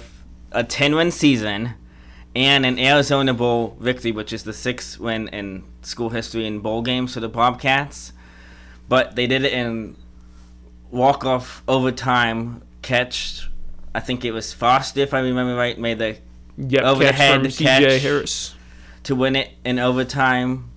a 0.51 0.65
ten 0.65 0.95
win 0.95 1.11
season, 1.11 1.73
and 2.35 2.65
an 2.65 2.77
Arizona 2.77 3.33
Bowl 3.33 3.77
victory, 3.79 4.11
which 4.11 4.33
is 4.33 4.43
the 4.43 4.53
sixth 4.53 4.99
win 4.99 5.29
in 5.29 5.63
school 5.81 6.09
history 6.09 6.45
in 6.45 6.59
bowl 6.59 6.81
games 6.81 7.13
for 7.13 7.21
the 7.21 7.29
Bobcats. 7.29 8.11
But 8.89 9.15
they 9.15 9.27
did 9.27 9.45
it 9.45 9.53
in 9.53 9.95
walk 10.91 11.23
off 11.25 11.63
overtime 11.69 12.63
catch. 12.81 13.49
I 13.95 14.01
think 14.01 14.25
it 14.25 14.31
was 14.31 14.51
Foster, 14.51 14.99
if 14.99 15.13
I 15.13 15.19
remember 15.19 15.55
right, 15.55 15.79
made 15.79 15.99
the 15.99 16.17
Yep, 16.57 16.83
over 16.83 17.03
the 17.05 17.11
catch 17.11 17.15
head 17.15 17.41
from 17.41 17.51
catch 17.51 17.83
C.J. 17.83 17.99
Harris. 17.99 18.55
to 19.03 19.15
win 19.15 19.37
it 19.37 19.51
in 19.63 19.79
overtime 19.79 20.69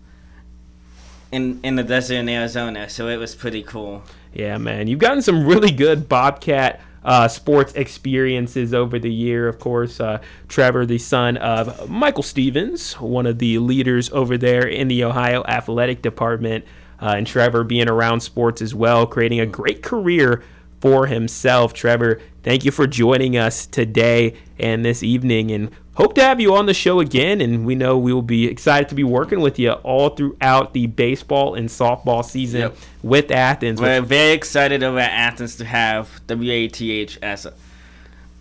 in 1.33 1.59
in 1.65 1.75
the 1.75 1.83
desert 1.83 2.15
in 2.15 2.29
Arizona. 2.29 2.89
So 2.89 3.09
it 3.09 3.17
was 3.17 3.35
pretty 3.35 3.65
cool. 3.65 4.05
Yeah, 4.33 4.59
man, 4.59 4.89
you've 4.89 4.99
gotten 4.99 5.23
some 5.23 5.47
really 5.47 5.71
good 5.71 6.09
Bobcat 6.09 6.81
uh, 7.05 7.29
sports 7.29 7.75
experiences 7.75 8.73
over 8.73 8.99
the 8.99 9.13
year. 9.13 9.49
Of 9.49 9.59
course, 9.59 10.01
uh, 10.01 10.21
Trevor, 10.49 10.87
the 10.87 10.99
son 10.99 11.37
of 11.37 11.89
Michael 11.91 12.23
Stevens, 12.23 12.95
one 12.95 13.27
of 13.27 13.39
the 13.39 13.59
leaders 13.59 14.11
over 14.11 14.39
there 14.39 14.67
in 14.67 14.89
the 14.89 15.05
Ohio 15.05 15.43
Athletic 15.45 16.01
Department, 16.03 16.65
uh, 17.01 17.15
and 17.17 17.27
Trevor 17.27 17.65
being 17.65 17.89
around 17.89 18.21
sports 18.21 18.63
as 18.63 18.75
well, 18.75 19.07
creating 19.07 19.41
a 19.41 19.47
great 19.47 19.83
career 19.83 20.43
for 20.83 21.07
himself. 21.07 21.73
Trevor, 21.73 22.21
thank 22.43 22.65
you 22.65 22.73
for 22.73 22.89
joining 22.89 23.37
us 23.37 23.67
today 23.67 24.35
and 24.59 24.85
this 24.85 25.05
evening, 25.05 25.53
and 25.53 25.71
hope 25.95 26.13
to 26.17 26.21
have 26.21 26.41
you 26.41 26.57
on 26.57 26.67
the 26.67 26.75
show 26.75 26.99
again. 26.99 27.41
And 27.41 27.65
we 27.65 27.77
know 27.77 27.97
we 27.97 28.13
will 28.13 28.21
be 28.21 28.47
excited 28.49 28.89
to 28.89 28.97
be 28.97 29.05
working 29.05 29.41
with 29.41 29.61
you 29.61 29.71
all 29.71 30.09
throughout 30.09 30.73
the 30.73 30.89
baseball 30.89 31.55
and 31.55 31.69
softball 31.69 32.25
season 32.25 32.63
Yep. 32.63 32.77
with 33.05 33.31
Athens. 33.31 33.81
We're 33.81 34.01
which- 34.01 34.09
very 34.09 34.33
excited 34.33 34.83
over 34.83 34.99
at 34.99 35.13
Athens 35.13 35.55
to 35.57 35.65
have 35.65 36.21
WATH 36.29 37.17
as 37.23 37.47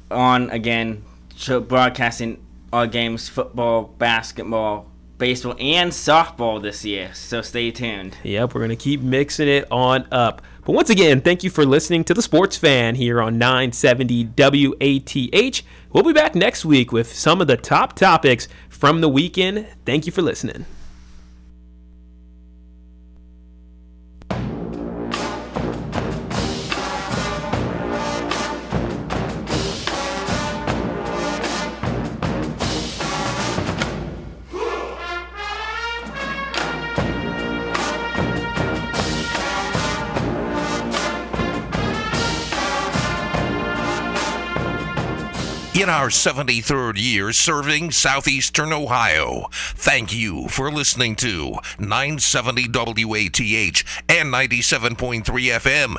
on 0.09 0.49
again, 0.49 1.03
broadcasting 1.67 2.39
our 2.73 2.87
games 2.87 3.29
football, 3.29 3.93
basketball, 3.99 4.87
baseball, 5.21 5.55
and 5.59 5.91
softball 5.91 6.61
this 6.61 6.83
year. 6.83 7.13
So 7.13 7.41
stay 7.41 7.69
tuned. 7.71 8.17
Yep, 8.23 8.55
we're 8.55 8.59
going 8.61 8.69
to 8.71 8.75
keep 8.75 9.01
mixing 9.01 9.47
it 9.47 9.65
on 9.71 10.07
up. 10.11 10.41
But 10.65 10.73
once 10.73 10.89
again, 10.89 11.21
thank 11.21 11.43
you 11.43 11.49
for 11.49 11.63
listening 11.63 12.03
to 12.05 12.13
The 12.13 12.21
Sports 12.23 12.57
Fan 12.57 12.95
here 12.95 13.21
on 13.21 13.37
970 13.37 14.25
WATH. 14.35 15.61
We'll 15.93 16.03
be 16.03 16.13
back 16.13 16.33
next 16.35 16.65
week 16.65 16.91
with 16.91 17.13
some 17.13 17.39
of 17.39 17.47
the 17.47 17.55
top 17.55 17.93
topics 17.93 18.47
from 18.67 19.01
the 19.01 19.09
weekend. 19.09 19.67
Thank 19.85 20.05
you 20.05 20.11
for 20.11 20.23
listening. 20.23 20.65
In 45.81 45.89
our 45.89 46.09
73rd 46.09 47.01
year 47.01 47.33
serving 47.33 47.89
southeastern 47.89 48.71
Ohio, 48.71 49.47
thank 49.51 50.13
you 50.13 50.47
for 50.47 50.71
listening 50.71 51.15
to 51.15 51.55
970 51.79 52.67
WATH 52.67 53.83
and 54.07 54.31
97.3 54.31 55.23
FM 55.23 55.97